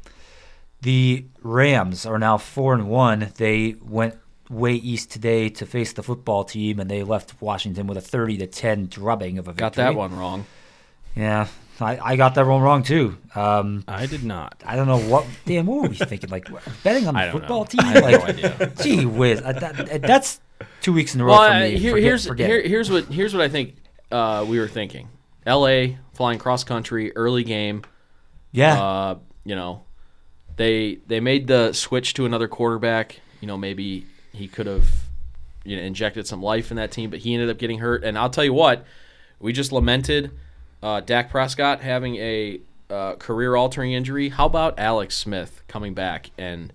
[0.83, 3.33] The Rams are now four and one.
[3.39, 4.19] They went
[4.53, 8.37] way east today to face the football team, and they left Washington with a thirty
[8.39, 9.63] to ten drubbing of a victory.
[9.63, 10.47] Got that one wrong.
[11.17, 11.49] Yeah,
[11.81, 13.19] I, I got that one wrong too.
[13.35, 14.63] Um, I did not.
[14.65, 15.27] I don't know what.
[15.45, 16.31] damn what were we thinking?
[16.31, 16.49] Like
[16.85, 17.65] betting on the football know.
[17.65, 17.81] team?
[17.81, 18.73] I have like, no idea.
[18.83, 20.41] Gee whiz, uh, that, that's
[20.81, 21.79] two weeks in a row Well, for uh, me.
[21.79, 23.77] here, Forget- here's forget here, here's what here's what I think
[24.11, 25.09] uh, we were thinking.
[25.45, 25.99] L.A.
[26.15, 27.83] flying cross country early game.
[28.53, 28.81] yeah.
[28.81, 29.83] Uh, you know,
[30.57, 33.21] they they made the switch to another quarterback.
[33.41, 34.87] You know, maybe he could have
[35.65, 38.05] you know injected some life in that team, but he ended up getting hurt.
[38.05, 38.85] And I'll tell you what,
[39.41, 40.31] we just lamented
[40.83, 42.61] uh, Dak Prescott having a
[42.91, 44.29] uh, career-altering injury.
[44.29, 46.73] How about Alex Smith coming back and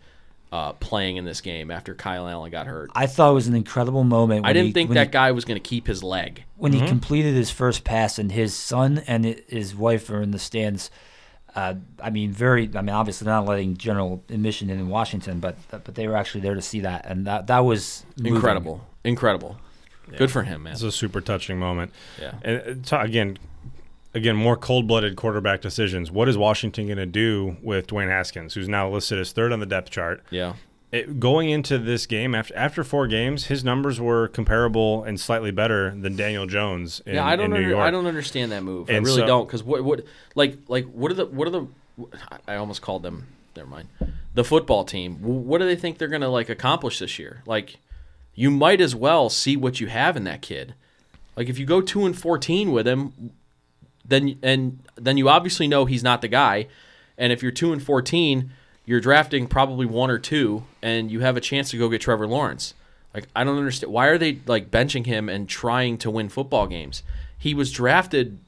[0.51, 2.89] uh, playing in this game after Kyle Allen got hurt?
[2.95, 4.45] I thought it was an incredible moment.
[4.45, 6.43] I didn't he- think when that he, guy was going to keep his leg.
[6.55, 10.39] when he completed his first pass, and his son and his wife are in the
[10.39, 10.89] stands.
[11.57, 12.69] Uh, I mean, very.
[12.75, 16.53] I mean, obviously not letting general admission in Washington, but but they were actually there
[16.53, 18.35] to see that, and that that was moving.
[18.35, 19.57] Incredible, incredible.
[20.15, 20.73] Good for him, man.
[20.73, 21.91] It's a super touching moment.
[22.21, 22.35] Yeah.
[22.43, 23.37] And uh, ta- again,
[24.13, 26.11] again, more cold-blooded quarterback decisions.
[26.11, 29.59] What is Washington going to do with Dwayne Haskins, who's now listed as third on
[29.59, 30.23] the depth chart?
[30.29, 30.53] Yeah.
[30.89, 35.51] It, going into this game after after four games, his numbers were comparable and slightly
[35.51, 37.51] better than Daniel Jones in, yeah, I don't.
[37.51, 37.81] Under, York.
[37.85, 38.89] I don't understand that move.
[38.89, 39.45] I really so- don't.
[39.45, 41.67] Because what, what, like, like, what are the, what are the?
[42.47, 43.27] I almost called them.
[43.55, 43.89] Never mind.
[44.33, 45.17] The football team.
[45.21, 47.41] What do they think they're gonna like accomplish this year?
[47.45, 47.79] Like,
[48.33, 50.73] you might as well see what you have in that kid.
[51.35, 53.31] Like, if you go two and fourteen with him,
[54.05, 56.67] then and then you obviously know he's not the guy.
[57.17, 58.51] And if you're two and fourteen,
[58.87, 62.25] you're drafting probably one or two, and you have a chance to go get Trevor
[62.25, 62.73] Lawrence.
[63.13, 66.65] Like I don't understand why are they like benching him and trying to win football
[66.65, 67.03] games.
[67.37, 68.39] He was drafted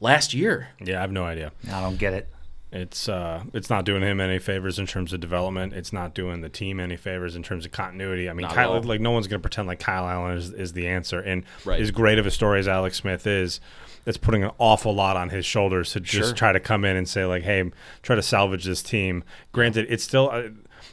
[0.00, 0.68] last year.
[0.80, 1.52] Yeah, I have no idea.
[1.70, 2.28] I don't get it.
[2.70, 5.74] It's uh, it's not doing him any favors in terms of development.
[5.74, 8.30] It's not doing the team any favors in terms of continuity.
[8.30, 10.72] I mean, Not Kyle, like no one's going to pretend like Kyle Allen is, is
[10.72, 11.20] the answer.
[11.20, 11.80] And Right.
[11.80, 13.60] as great of a story as Alex Smith is,
[14.06, 16.34] it's putting an awful lot on his shoulders to just Sure.
[16.36, 17.70] try to come in and say like, hey,
[18.02, 19.24] try to salvage this team.
[19.52, 20.30] Granted, it's still.
[20.30, 20.42] Uh,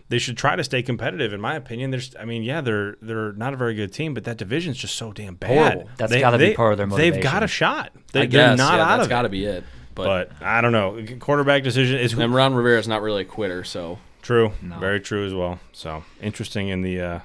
[0.10, 1.92] they should try to stay competitive, in my opinion.
[1.92, 4.96] There's, I mean, yeah, they're they're not a very good team, but that division's just
[4.96, 5.74] so damn bad.
[5.74, 5.90] Horrible.
[5.98, 7.14] That's They- gotta be part of their motivation.
[7.16, 7.92] They've got a shot.
[8.14, 9.64] They, I they're not yeah, out that's of got to be it.
[9.96, 11.04] But, But I don't know.
[11.20, 14.52] Quarterback decision is and Ron Rivera's not really a quitter, so True.
[14.62, 14.78] No.
[14.80, 15.60] Very true as well.
[15.74, 17.20] So interesting in the uh,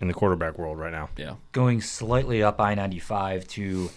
[0.00, 1.08] in the quarterback world right now.
[1.16, 1.34] yeah.
[1.52, 3.90] Going slightly up I ninety five to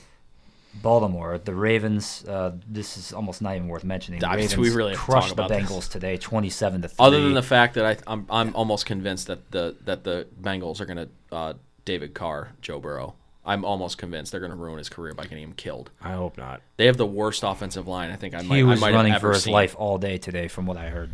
[0.73, 2.23] Baltimore, the Ravens.
[2.27, 4.19] Uh, this is almost not even worth mentioning.
[4.19, 7.05] The I mean, Ravens we really crushed the about Bengals today, twenty seven to three.
[7.05, 10.79] Other than the fact that I, I'm I'm almost convinced that the that the Bengals
[10.79, 11.53] are going to uh,
[11.85, 13.15] David Carr, Joe Burrow.
[13.45, 15.89] I'm almost convinced they're going to ruin his career by getting him killed.
[16.01, 16.61] I hope not.
[16.77, 18.57] They have the worst offensive line I think I might.
[18.57, 19.53] he was I might running have for his seen.
[19.53, 21.09] life all day today, from what I heard.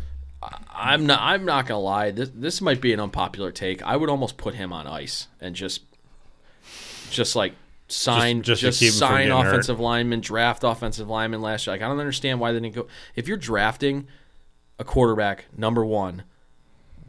[0.70, 1.20] I'm not.
[1.22, 2.10] I'm not gonna lie.
[2.10, 3.82] This this might be an unpopular take.
[3.82, 5.82] I would almost put him on ice and just,
[7.10, 7.54] just like
[7.88, 9.46] sign, Just- just, just to keep him from sign hurt.
[9.48, 11.74] offensive linemen, draft offensive linemen last year.
[11.74, 12.86] Like I don't understand why they didn't go.
[13.14, 14.06] If you're drafting
[14.78, 16.24] a quarterback number one,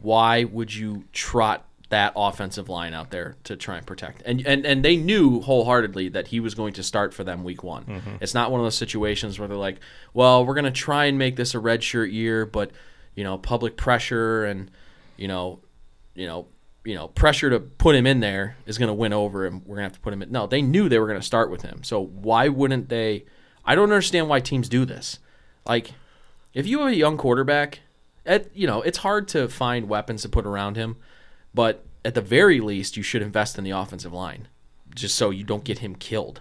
[0.00, 4.22] why would you trot that offensive line out there to try and protect?
[4.24, 7.62] And and and they knew wholeheartedly that he was going to start for them week
[7.64, 7.84] one.
[7.84, 8.10] Mm-hmm.
[8.20, 9.80] It's not one of those situations where they're like,
[10.14, 12.70] well, we're going to try and make this a red shirt year, but
[13.14, 14.70] you know, public pressure and
[15.16, 15.58] you know,
[16.14, 16.46] you know,
[16.88, 19.60] you know, pressure to put him in there is going to win over him.
[19.66, 20.32] We're going to have to put him in.
[20.32, 21.84] No, they knew they were going to start with him.
[21.84, 23.26] So why wouldn't they?
[23.62, 25.18] I don't understand why teams do this.
[25.66, 25.92] Like,
[26.54, 27.80] if you have a young quarterback,
[28.24, 30.96] at you know, it's hard to find weapons to put around him,
[31.52, 34.48] but at the very least, you should invest in the offensive line,
[34.94, 36.40] just so you don't get him killed.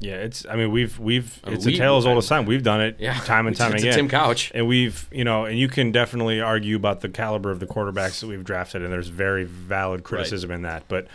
[0.00, 0.46] Yeah, it's.
[0.48, 1.44] I mean, we've we've.
[1.44, 2.46] mean, It's we- a tale as old as time.
[2.46, 3.94] We've done it Yeah, time and it's- time it's again.
[3.96, 4.50] Tim Couch.
[4.54, 8.20] and we've you know, and you can definitely argue about the caliber of the quarterbacks
[8.20, 10.84] that we've drafted, and there's very valid criticism in that.
[10.88, 11.08] But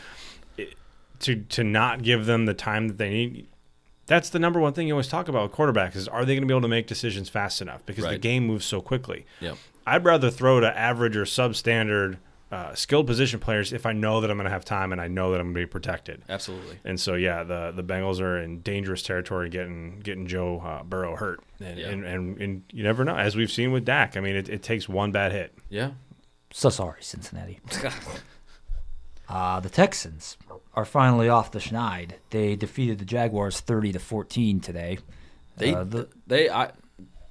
[0.58, 0.76] it,
[1.22, 3.48] to to not give them the time that they need.
[4.08, 6.44] That's the number one thing you always talk about with quarterbacks is are they going
[6.44, 9.26] to be able to make decisions fast enough because the game moves so quickly.
[9.40, 9.56] Yeah,
[9.88, 12.18] I'd rather throw to average or substandard
[12.52, 15.08] uh, skilled position players if I know that I'm going to have time and I
[15.08, 16.22] know that I'm going to be protected.
[16.30, 16.80] Absolutely.
[16.86, 21.16] And so, yeah, the the Bengals are in dangerous territory, getting getting Joe uh, Burrow
[21.16, 21.90] hurt, and, Yeah.
[21.90, 23.16] and, and and you never know.
[23.16, 25.58] As we've seen with Dak, I mean, it, it takes one bad hit.
[25.70, 25.92] Yeah.
[26.52, 27.60] So sorry, Cincinnati.
[29.28, 30.38] Uh, the Texans
[30.76, 32.12] are finally off the schneid.
[32.30, 35.00] They defeated the Jaguars 30 to 14 today.
[35.58, 36.72] They Uh, the, they I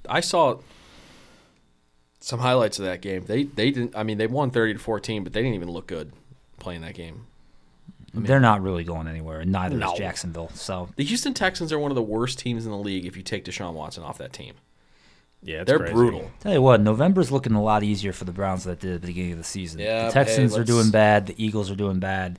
[0.08, 0.58] I saw
[2.24, 3.24] some highlights of that game.
[3.26, 5.86] They they didn't I mean they won 30 to 14, but they didn't even look
[5.86, 6.12] good
[6.58, 7.26] playing that game.
[8.14, 9.92] they're not really going anywhere, and neither No.
[9.92, 10.48] is Jacksonville.
[10.54, 13.22] So The Houston Texans are one of the worst teams in the league if you
[13.22, 14.54] take Deshaun Watson off that team.
[15.42, 15.92] Yeah, it's They're crazy.
[15.92, 16.30] brutal.
[16.40, 19.00] tell you what, November's looking a lot easier for the Browns than it did at
[19.02, 19.80] the beginning of the season.
[19.80, 21.26] Yeah, the Texans hey, are doing bad.
[21.26, 22.38] The Eagles are doing bad.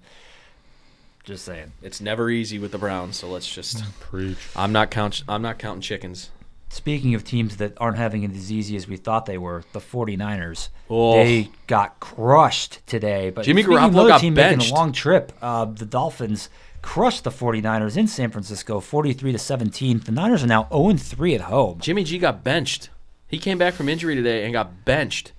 [1.23, 1.71] Just saying.
[1.83, 4.37] It's never easy with the Browns, so let's just Preach.
[4.55, 6.29] I'm not count I'm not counting chickens.
[6.69, 9.79] Speaking of teams that aren't having it as easy as we thought they were, the
[9.79, 10.69] 49ers.
[10.89, 11.13] Oh.
[11.13, 13.29] They got crushed today.
[13.29, 15.31] But Jimmy Garoppolo got team making a long trip.
[15.41, 16.49] Uh, the Dolphins
[16.81, 19.99] crushed the 49ers in San Francisco, 43 to 17.
[19.99, 21.79] The Niners are now 0 3 at home.
[21.79, 22.89] Jimmy G got benched.
[23.27, 25.31] He came back from injury today and got benched.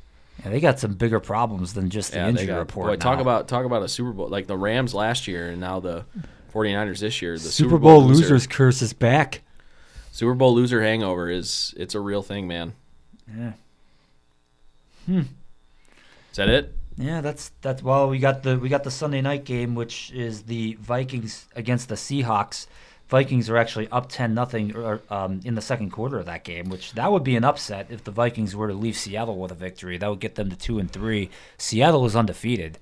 [0.44, 2.86] And they got some bigger problems than just the Yeah, injury got, report.
[2.88, 5.80] boy, talk about talk about a Super Bowl like the Rams last year and now
[5.80, 6.04] the
[6.52, 7.32] 49ers this year.
[7.34, 9.42] The Super Bowl losers curse is back.
[10.16, 12.72] Super Bowl loser hangover is it's a real thing, man.
[13.36, 13.52] Yeah.
[15.06, 15.26] Is
[16.36, 16.74] that it?
[16.96, 20.44] Yeah, that's that's well, we got the we got the Sunday night game, which is
[20.44, 22.66] the Vikings against the Seahawks.
[23.08, 24.74] Vikings are actually up ten nothing
[25.10, 28.02] um, in the second quarter of that game, which that would be an upset if
[28.02, 29.98] the Vikings were to leave Seattle with a victory.
[29.98, 31.28] That would get them to two and three.
[31.58, 32.78] Seattle is undefeated,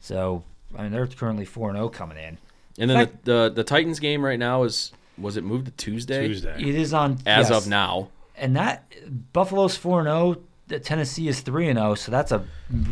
[0.00, 0.42] so
[0.74, 2.38] I mean they're currently four and zero coming in.
[2.78, 4.90] And then Fact- the, the the Titans game right now is
[5.22, 6.26] was it moved to Tuesday?
[6.26, 6.56] Tuesday.
[6.58, 7.50] It is on As yes.
[7.50, 8.08] of now.
[8.36, 8.84] and that
[9.32, 10.34] Buffalo's four and oh,
[10.68, 10.80] zero.
[10.82, 12.44] Tennessee is three and zero, so that's a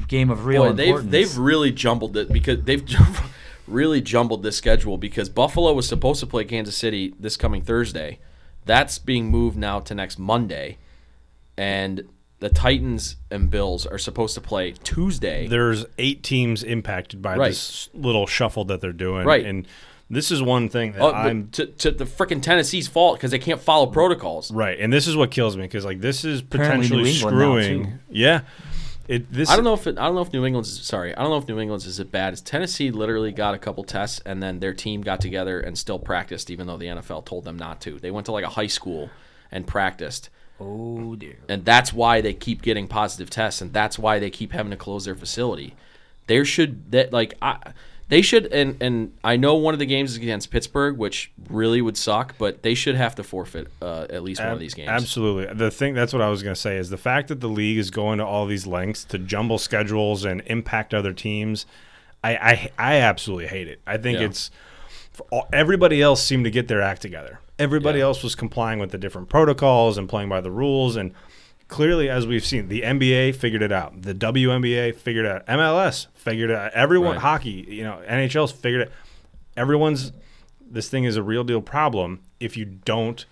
[0.09, 1.13] game of real Boy, they've importance.
[1.13, 2.85] they've really jumbled it because they've
[3.67, 8.19] really jumbled this schedule because Buffalo was supposed to play Kansas City this coming Thursday.
[8.67, 10.77] That's being moved now to next Monday,
[11.57, 12.03] and
[12.41, 15.47] the Titans and Bills are supposed to play Tuesday.
[15.47, 17.49] There's eight teams impacted by Right.
[17.49, 19.27] this little shuffle that they're doing.
[19.27, 19.45] Right.
[19.45, 19.67] And
[20.11, 23.39] this is one thing that Oh, I'm to, to the freaking Tennessee's fault because they
[23.39, 24.51] can't follow protocols.
[24.53, 27.29] right, and this is what kills me because like this is potentially New England now,
[27.29, 27.99] screwing.
[28.11, 28.41] Yeah,
[29.09, 29.33] it.
[29.33, 31.15] This I don't know if it, I don't know if New England's sorry.
[31.17, 32.91] I don't know if New England's is as bad as Tennessee.
[32.91, 36.67] Literally got a couple tests and then their team got together and still practiced, even
[36.67, 37.99] though the NFL told them not to.
[37.99, 39.11] They went to like a high school
[39.53, 40.29] and practiced,
[40.61, 41.37] oh dear.
[41.49, 44.77] and that's why they keep getting positive tests, and that's why they keep having to
[44.77, 45.75] close their facility.
[46.27, 47.57] There should that like I.
[48.11, 51.81] They should, and and I know one of the games is against Pittsburgh, which really
[51.81, 54.75] would suck, but they should have to forfeit uh, at least one Ab- of these
[54.75, 54.89] games.
[54.91, 55.55] Absolutely.
[55.55, 57.79] The thing that's what I was going to say is the fact that the league
[57.79, 61.67] is going to all these lengths to jumble schedules and impact other teams.
[62.23, 63.81] I I, I absolutely hate it.
[63.87, 64.27] I think Yeah.
[64.27, 64.51] it's
[65.31, 67.41] all, everybody else seemed to get their act together.
[67.59, 68.07] Everybody Yeah.
[68.07, 71.13] else was complying with the different protocols and playing by the rules and
[71.71, 74.03] clearly as we've seen the NBA figured it out.
[74.03, 75.47] The WNBA figured it out.
[75.47, 76.73] MLS figured it out.
[76.75, 77.21] Everyone Right.
[77.21, 78.93] hockey, you know, NHL's figured it.
[79.57, 80.13] Everyone's
[80.73, 83.25] this thing is a real deal problem if you don't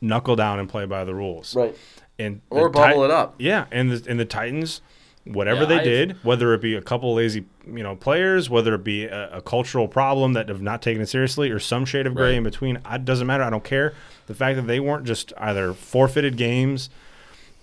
[0.00, 1.54] knuckle down and play by the rules.
[1.56, 1.76] Right.
[2.18, 3.34] And Or bubble it up.
[3.38, 4.80] Yeah, and the and the Titans,
[5.24, 8.74] whatever Yeah, they I've- did, whether it be a couple lazy you know players, whether
[8.74, 12.06] it be a, a cultural problem that have not taken it seriously, or some shade
[12.06, 12.36] of gray Right.
[12.38, 13.42] in between, it doesn't matter.
[13.42, 13.94] I don't care.
[14.26, 16.88] The fact that they weren't just either forfeited games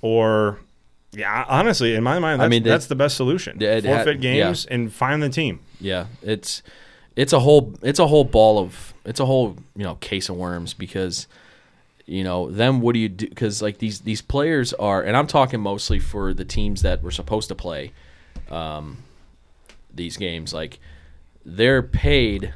[0.01, 0.59] or.
[1.13, 3.57] Yeah, honestly, in my mind, that's, mean, they- that's the best solution.
[3.59, 5.59] Yeah, it had- Forfeit games and find the team.
[5.79, 6.61] Yeah, it's
[7.15, 10.35] it's a whole it's a whole ball of it's a whole you know case of
[10.35, 11.27] worms because
[12.05, 15.25] you know then what do you do because like these these players are and I'm
[15.27, 17.93] talking mostly for the teams that were supposed to play
[18.51, 18.97] um,
[19.93, 20.77] these games like
[21.43, 22.53] they're paid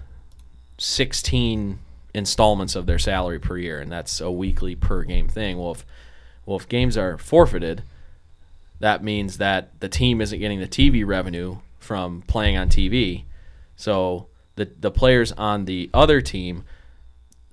[0.77, 1.79] 16
[2.13, 5.85] installments of their salary per year and that's a weekly per game thing well if
[6.45, 7.83] well if games are forfeited
[8.81, 13.25] that means that the team isn't getting the TV revenue from playing on TV.
[13.75, 16.63] So the the players on the other team,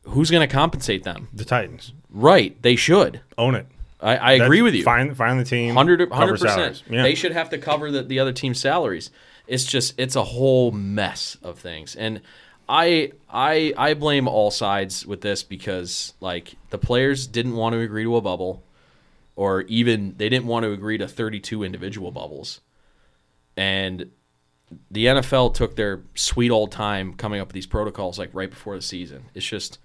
[0.04, 1.28] who's going to compensate them?
[1.32, 3.20] The Titans Right, they should.
[3.36, 3.66] own it.
[4.00, 4.82] I, I agree with you.
[4.84, 5.74] Find find the team.
[5.74, 6.82] 100 percent.
[6.88, 7.02] Yeah.
[7.02, 9.10] They should have to cover the, the other team's salaries.
[9.46, 12.22] It's just it's a whole mess of things, and
[12.68, 17.80] I I I blame all sides with this because like the players didn't want to
[17.80, 18.62] agree to a bubble,
[19.38, 22.60] or even they didn't want to agree to 32 individual bubbles,
[23.56, 24.10] and
[24.90, 28.74] the NFL took their sweet old time coming up with these protocols like right before
[28.74, 29.26] the season.
[29.34, 29.78] It's just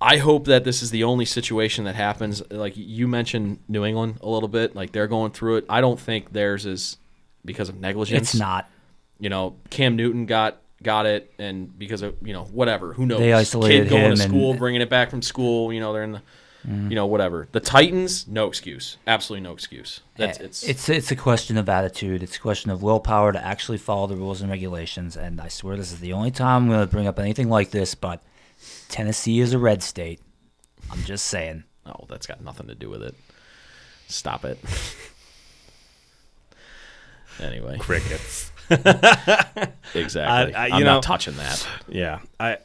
[0.00, 2.48] I hope that this is the only situation that happens.
[2.48, 5.66] Like you mentioned New England a little bit, like they're going through it.
[5.68, 6.96] I don't think theirs is
[7.44, 8.34] because of negligence.
[8.34, 8.70] It's not.
[9.18, 13.18] You know, Cam Newton got got it, and because of you know whatever, who knows?
[13.18, 15.72] They isolated Kid going him to and- school, bringing it back from school.
[15.72, 16.22] You know, they're in the.
[16.66, 16.90] Mm-hmm.
[16.90, 17.46] You know, whatever.
[17.52, 18.96] The Titans, no excuse.
[19.06, 20.00] Absolutely no excuse.
[20.16, 20.62] That's eh, it's.
[20.62, 22.22] it's it's a question of attitude.
[22.22, 25.16] It's a question of willpower to actually follow the rules and regulations.
[25.16, 27.70] And I swear this is the only time I'm going to bring up anything like
[27.70, 27.94] this.
[27.94, 28.22] But
[28.88, 30.20] Tennessee is a red state.
[30.90, 31.64] I'm just saying.
[31.84, 33.14] Oh, that's got nothing to do with it.
[34.08, 34.58] Stop it.
[37.40, 38.50] anyway, crickets.
[38.70, 40.54] exactly.
[40.54, 41.66] I- I- I'm you not touching that.
[41.88, 42.58] Yeah, I.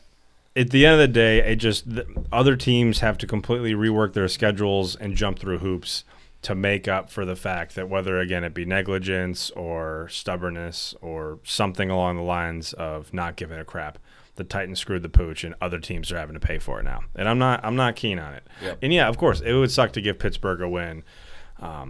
[0.56, 4.14] At the end of the day, it just the other teams have to completely rework
[4.14, 6.04] their schedules and jump through hoops
[6.42, 11.40] to make up for the fact that whether again it be negligence or stubbornness or
[11.44, 14.00] something along the lines of not giving a crap,
[14.36, 17.02] the Titans screwed the pooch and other teams are having to pay for it now.
[17.16, 18.48] And I'm not I'm not keen on it.
[18.62, 18.80] Yep.
[18.82, 21.04] And yeah, of course, it would suck to give Pittsburgh a win.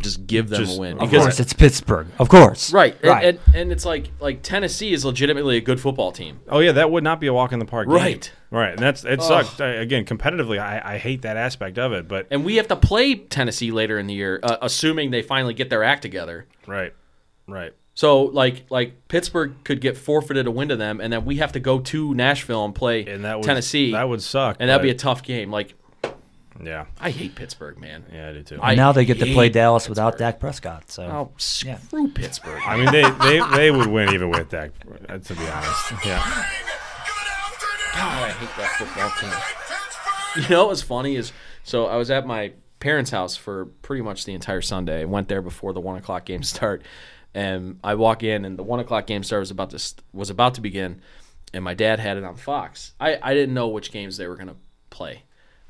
[0.02, 0.94] Just give them Just- a win.
[0.94, 2.08] of Of Because- course, it's Pittsburgh.
[2.18, 2.72] Of course.
[2.74, 2.96] right.
[3.02, 3.26] And, Right.
[3.26, 6.40] and and it's like like Tennessee is legitimately a good football team.
[6.50, 7.88] Oh yeah, that would not be a walk in the park.
[7.88, 7.96] game.
[7.96, 8.32] Right.
[8.52, 8.72] Right.
[8.72, 9.60] And that's it sucked.
[9.60, 13.16] Again, competitively, I, I hate that aspect of it, but And we have to play
[13.16, 16.48] Tennessee later in the year, uh, assuming they finally get their act together.
[16.66, 16.94] right.
[17.48, 17.74] Right.
[17.96, 21.52] So like like Pittsburgh could get forfeited a win to them, and then we have
[21.52, 24.58] to go to Nashville and play And that would Tennessee, That would suck.
[24.60, 25.52] and that'd be a tough game.
[25.52, 25.74] Like
[26.64, 26.86] Yeah.
[27.00, 28.06] I hate Pittsburgh, man.
[28.12, 28.60] Yeah, I do too.
[28.62, 30.20] I now they get to play hate Dallas without Pittsburgh.
[30.34, 30.92] Dak Prescott.
[30.92, 32.62] So Oh, screw Pittsburgh.
[32.66, 34.72] I mean, they, they, they would win even with that,
[35.08, 35.92] uh, to be honest.
[36.06, 36.46] Yeah.
[37.94, 40.44] God, I hate that football team.
[40.44, 41.32] You know what was funny is
[41.64, 45.02] so I was at my parents' house for pretty much the entire Sunday.
[45.02, 46.84] I went there before the one o'clock game start,
[47.34, 50.54] and I walk in and the one o'clock game start was about to was about
[50.56, 51.02] to begin,
[51.54, 52.94] and my dad had it on Fox.
[53.00, 54.56] I I didn't know which games they were gonna
[54.92, 55.24] play,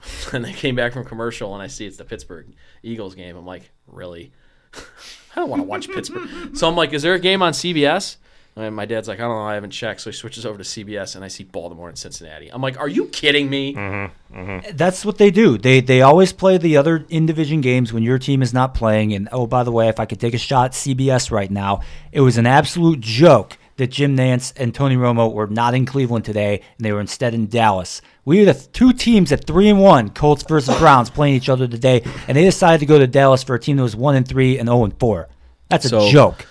[0.33, 2.47] and they came back from commercial and I see it's the Pittsburgh
[2.83, 3.35] Eagles game.
[3.35, 4.31] I'm like, really?
[4.73, 6.55] I don't want to watch Pittsburgh.
[6.55, 8.17] So I'm like, is there a game on CBS?
[8.55, 10.01] And my dad's like, I don't know, I haven't checked.
[10.01, 12.51] So he switches over to CBS, and I see Baltimore and Cincinnati.
[12.51, 13.73] I'm like, are you kidding me?
[13.73, 14.75] Mm-hmm, mm-hmm.
[14.75, 15.57] That's what they do.
[15.57, 19.13] They they always play the other in division games when your team is not playing.
[19.13, 21.81] And oh, by the way, if I could take a shot at CBS right now,
[22.11, 26.23] it was an absolute joke that Jim Nantz and Tony Romo were not in Cleveland
[26.25, 28.01] today, and they were instead in Dallas.
[28.23, 31.67] We are the two teams at three and one, Colts versus Browns, playing each other
[31.67, 34.27] today, and they decided to go to Dallas for a team that was one and
[34.27, 35.27] three and zero and four.
[35.69, 36.45] That's a So- joke.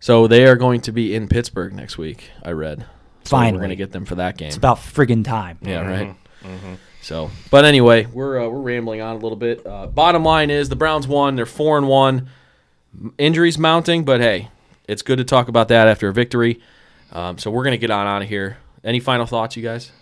[0.00, 2.30] So they are going to be in Pittsburgh next week.
[2.42, 2.80] I read.
[3.22, 3.52] So Finally.
[3.52, 4.48] we're going to get them for that game.
[4.48, 5.58] It's about friggin' time.
[5.62, 6.16] yeah, right.
[7.02, 9.64] So, but anyway, we're uh, we're rambling on a little bit.
[9.64, 11.36] Uh, bottom line is the Browns won.
[11.36, 12.28] They're four and one.
[13.18, 14.48] Injuries mounting, but hey,
[14.92, 16.60] it's good to talk about that after a victory.
[17.10, 18.58] Um, so we're going to get on out of here.
[18.84, 19.92] Any final thoughts, you guys?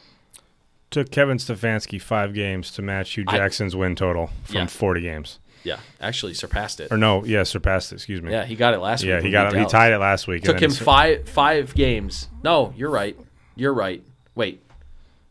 [0.90, 4.66] Took Kevin Stefanski five games to match Hue I- Jackson's win total from Yeah.
[4.66, 5.38] 40 games.
[5.62, 6.90] Yeah, actually surpassed it.
[6.90, 7.96] Or no, yeah, surpassed it.
[7.96, 8.32] Excuse me.
[8.32, 9.10] Yeah, he got it last week.
[9.10, 9.58] yeah, he got it.
[9.58, 10.42] He tied it last week.
[10.42, 12.28] Took him five five games.
[12.42, 13.14] No, you're right.
[13.56, 14.02] You're right.
[14.34, 14.62] Wait,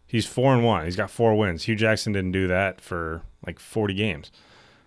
[0.06, 0.86] He's four and one.
[0.86, 1.64] He's got four wins.
[1.64, 4.32] Hue Jackson didn't do that for like 40 games.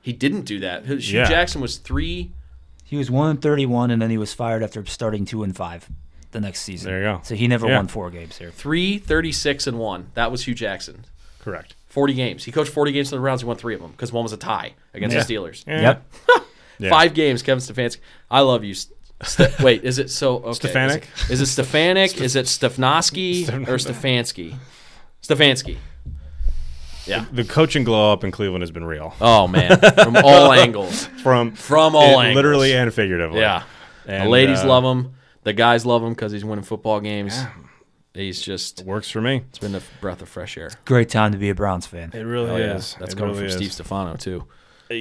[0.00, 0.84] he didn't do that.
[0.86, 1.24] Hue Yeah.
[1.28, 2.30] Jackson was three.
[2.93, 5.88] He was one and thirty-one, and then he was fired after starting two and five
[6.32, 6.90] the next season.
[6.90, 7.20] There you go.
[7.24, 7.76] So he never Yeah.
[7.78, 8.51] won four games here.
[8.51, 10.09] Three, 36, and one.
[10.12, 11.07] That was Hue Jackson.
[11.38, 11.74] Correct.
[11.88, 12.45] 40 games.
[12.45, 13.40] He coached 40 games for the Browns.
[13.40, 15.22] He won three of them because one was a tie against Yeah.
[15.22, 15.64] the Steelers.
[15.66, 15.80] Yeah.
[15.80, 16.12] Yep.
[16.80, 16.90] Yeah.
[16.90, 17.97] Five games, Kevin Stefanski.
[18.30, 18.74] I love you.
[18.74, 20.36] St- wait, is it so?
[20.40, 20.53] Okay.
[20.53, 21.09] Stefanik?
[21.14, 22.20] Is it, is it Stefanik?
[22.20, 24.55] is it Stefanski or Stefanski?
[25.22, 25.78] Stefanski.
[27.07, 27.24] Yeah.
[27.32, 31.07] The coaching glow up in Cleveland has been real Oh man, from all angles.
[31.22, 32.36] from From all it- angles.
[32.36, 33.40] literally and figuratively.
[33.40, 33.64] Yeah.
[34.07, 35.14] And, the ladies uh, love him.
[35.44, 37.36] The guys love him because he's winning football games.
[38.14, 38.84] He's just.
[38.84, 39.42] Works for me.
[39.48, 40.70] It's been a breath of fresh air.
[40.84, 42.11] Great time to be a Browns fan.
[42.12, 42.74] It really Oh, yeah.
[42.76, 42.94] is.
[43.00, 43.57] That's It coming really from is.
[43.57, 44.44] Steve Stefano too.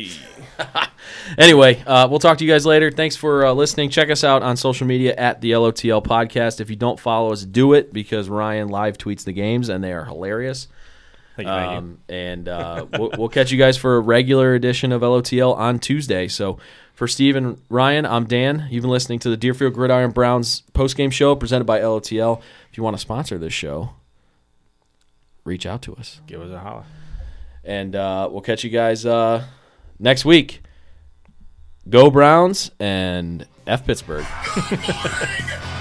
[1.37, 2.91] anyway, uh, we'll talk to you guys later.
[2.91, 3.89] Thanks for uh, listening.
[3.89, 6.61] Check us out on social media at the LOTL Podcast.
[6.61, 9.91] If you don't follow us, do it because Ryan live tweets the games and they
[9.93, 10.67] are hilarious.
[11.43, 11.77] Thank you, thank you.
[11.77, 15.79] Um, and uh, we'll, we'll catch you guys for a regular edition of LOTL on
[15.79, 16.27] Tuesday.
[16.27, 16.59] So
[16.93, 18.67] for Steve and Ryan, I'm Dan.
[18.69, 22.41] You've been listening to the Deerfield Gridiron Browns postgame show presented by LOTL.
[22.71, 23.91] If you want to sponsor this show,
[25.43, 26.21] reach out to us.
[26.27, 26.85] Give us a holla.
[27.63, 29.45] And uh, we'll catch you guys uh,
[29.99, 30.61] next week.
[31.89, 34.25] Go Browns and F Pittsburgh.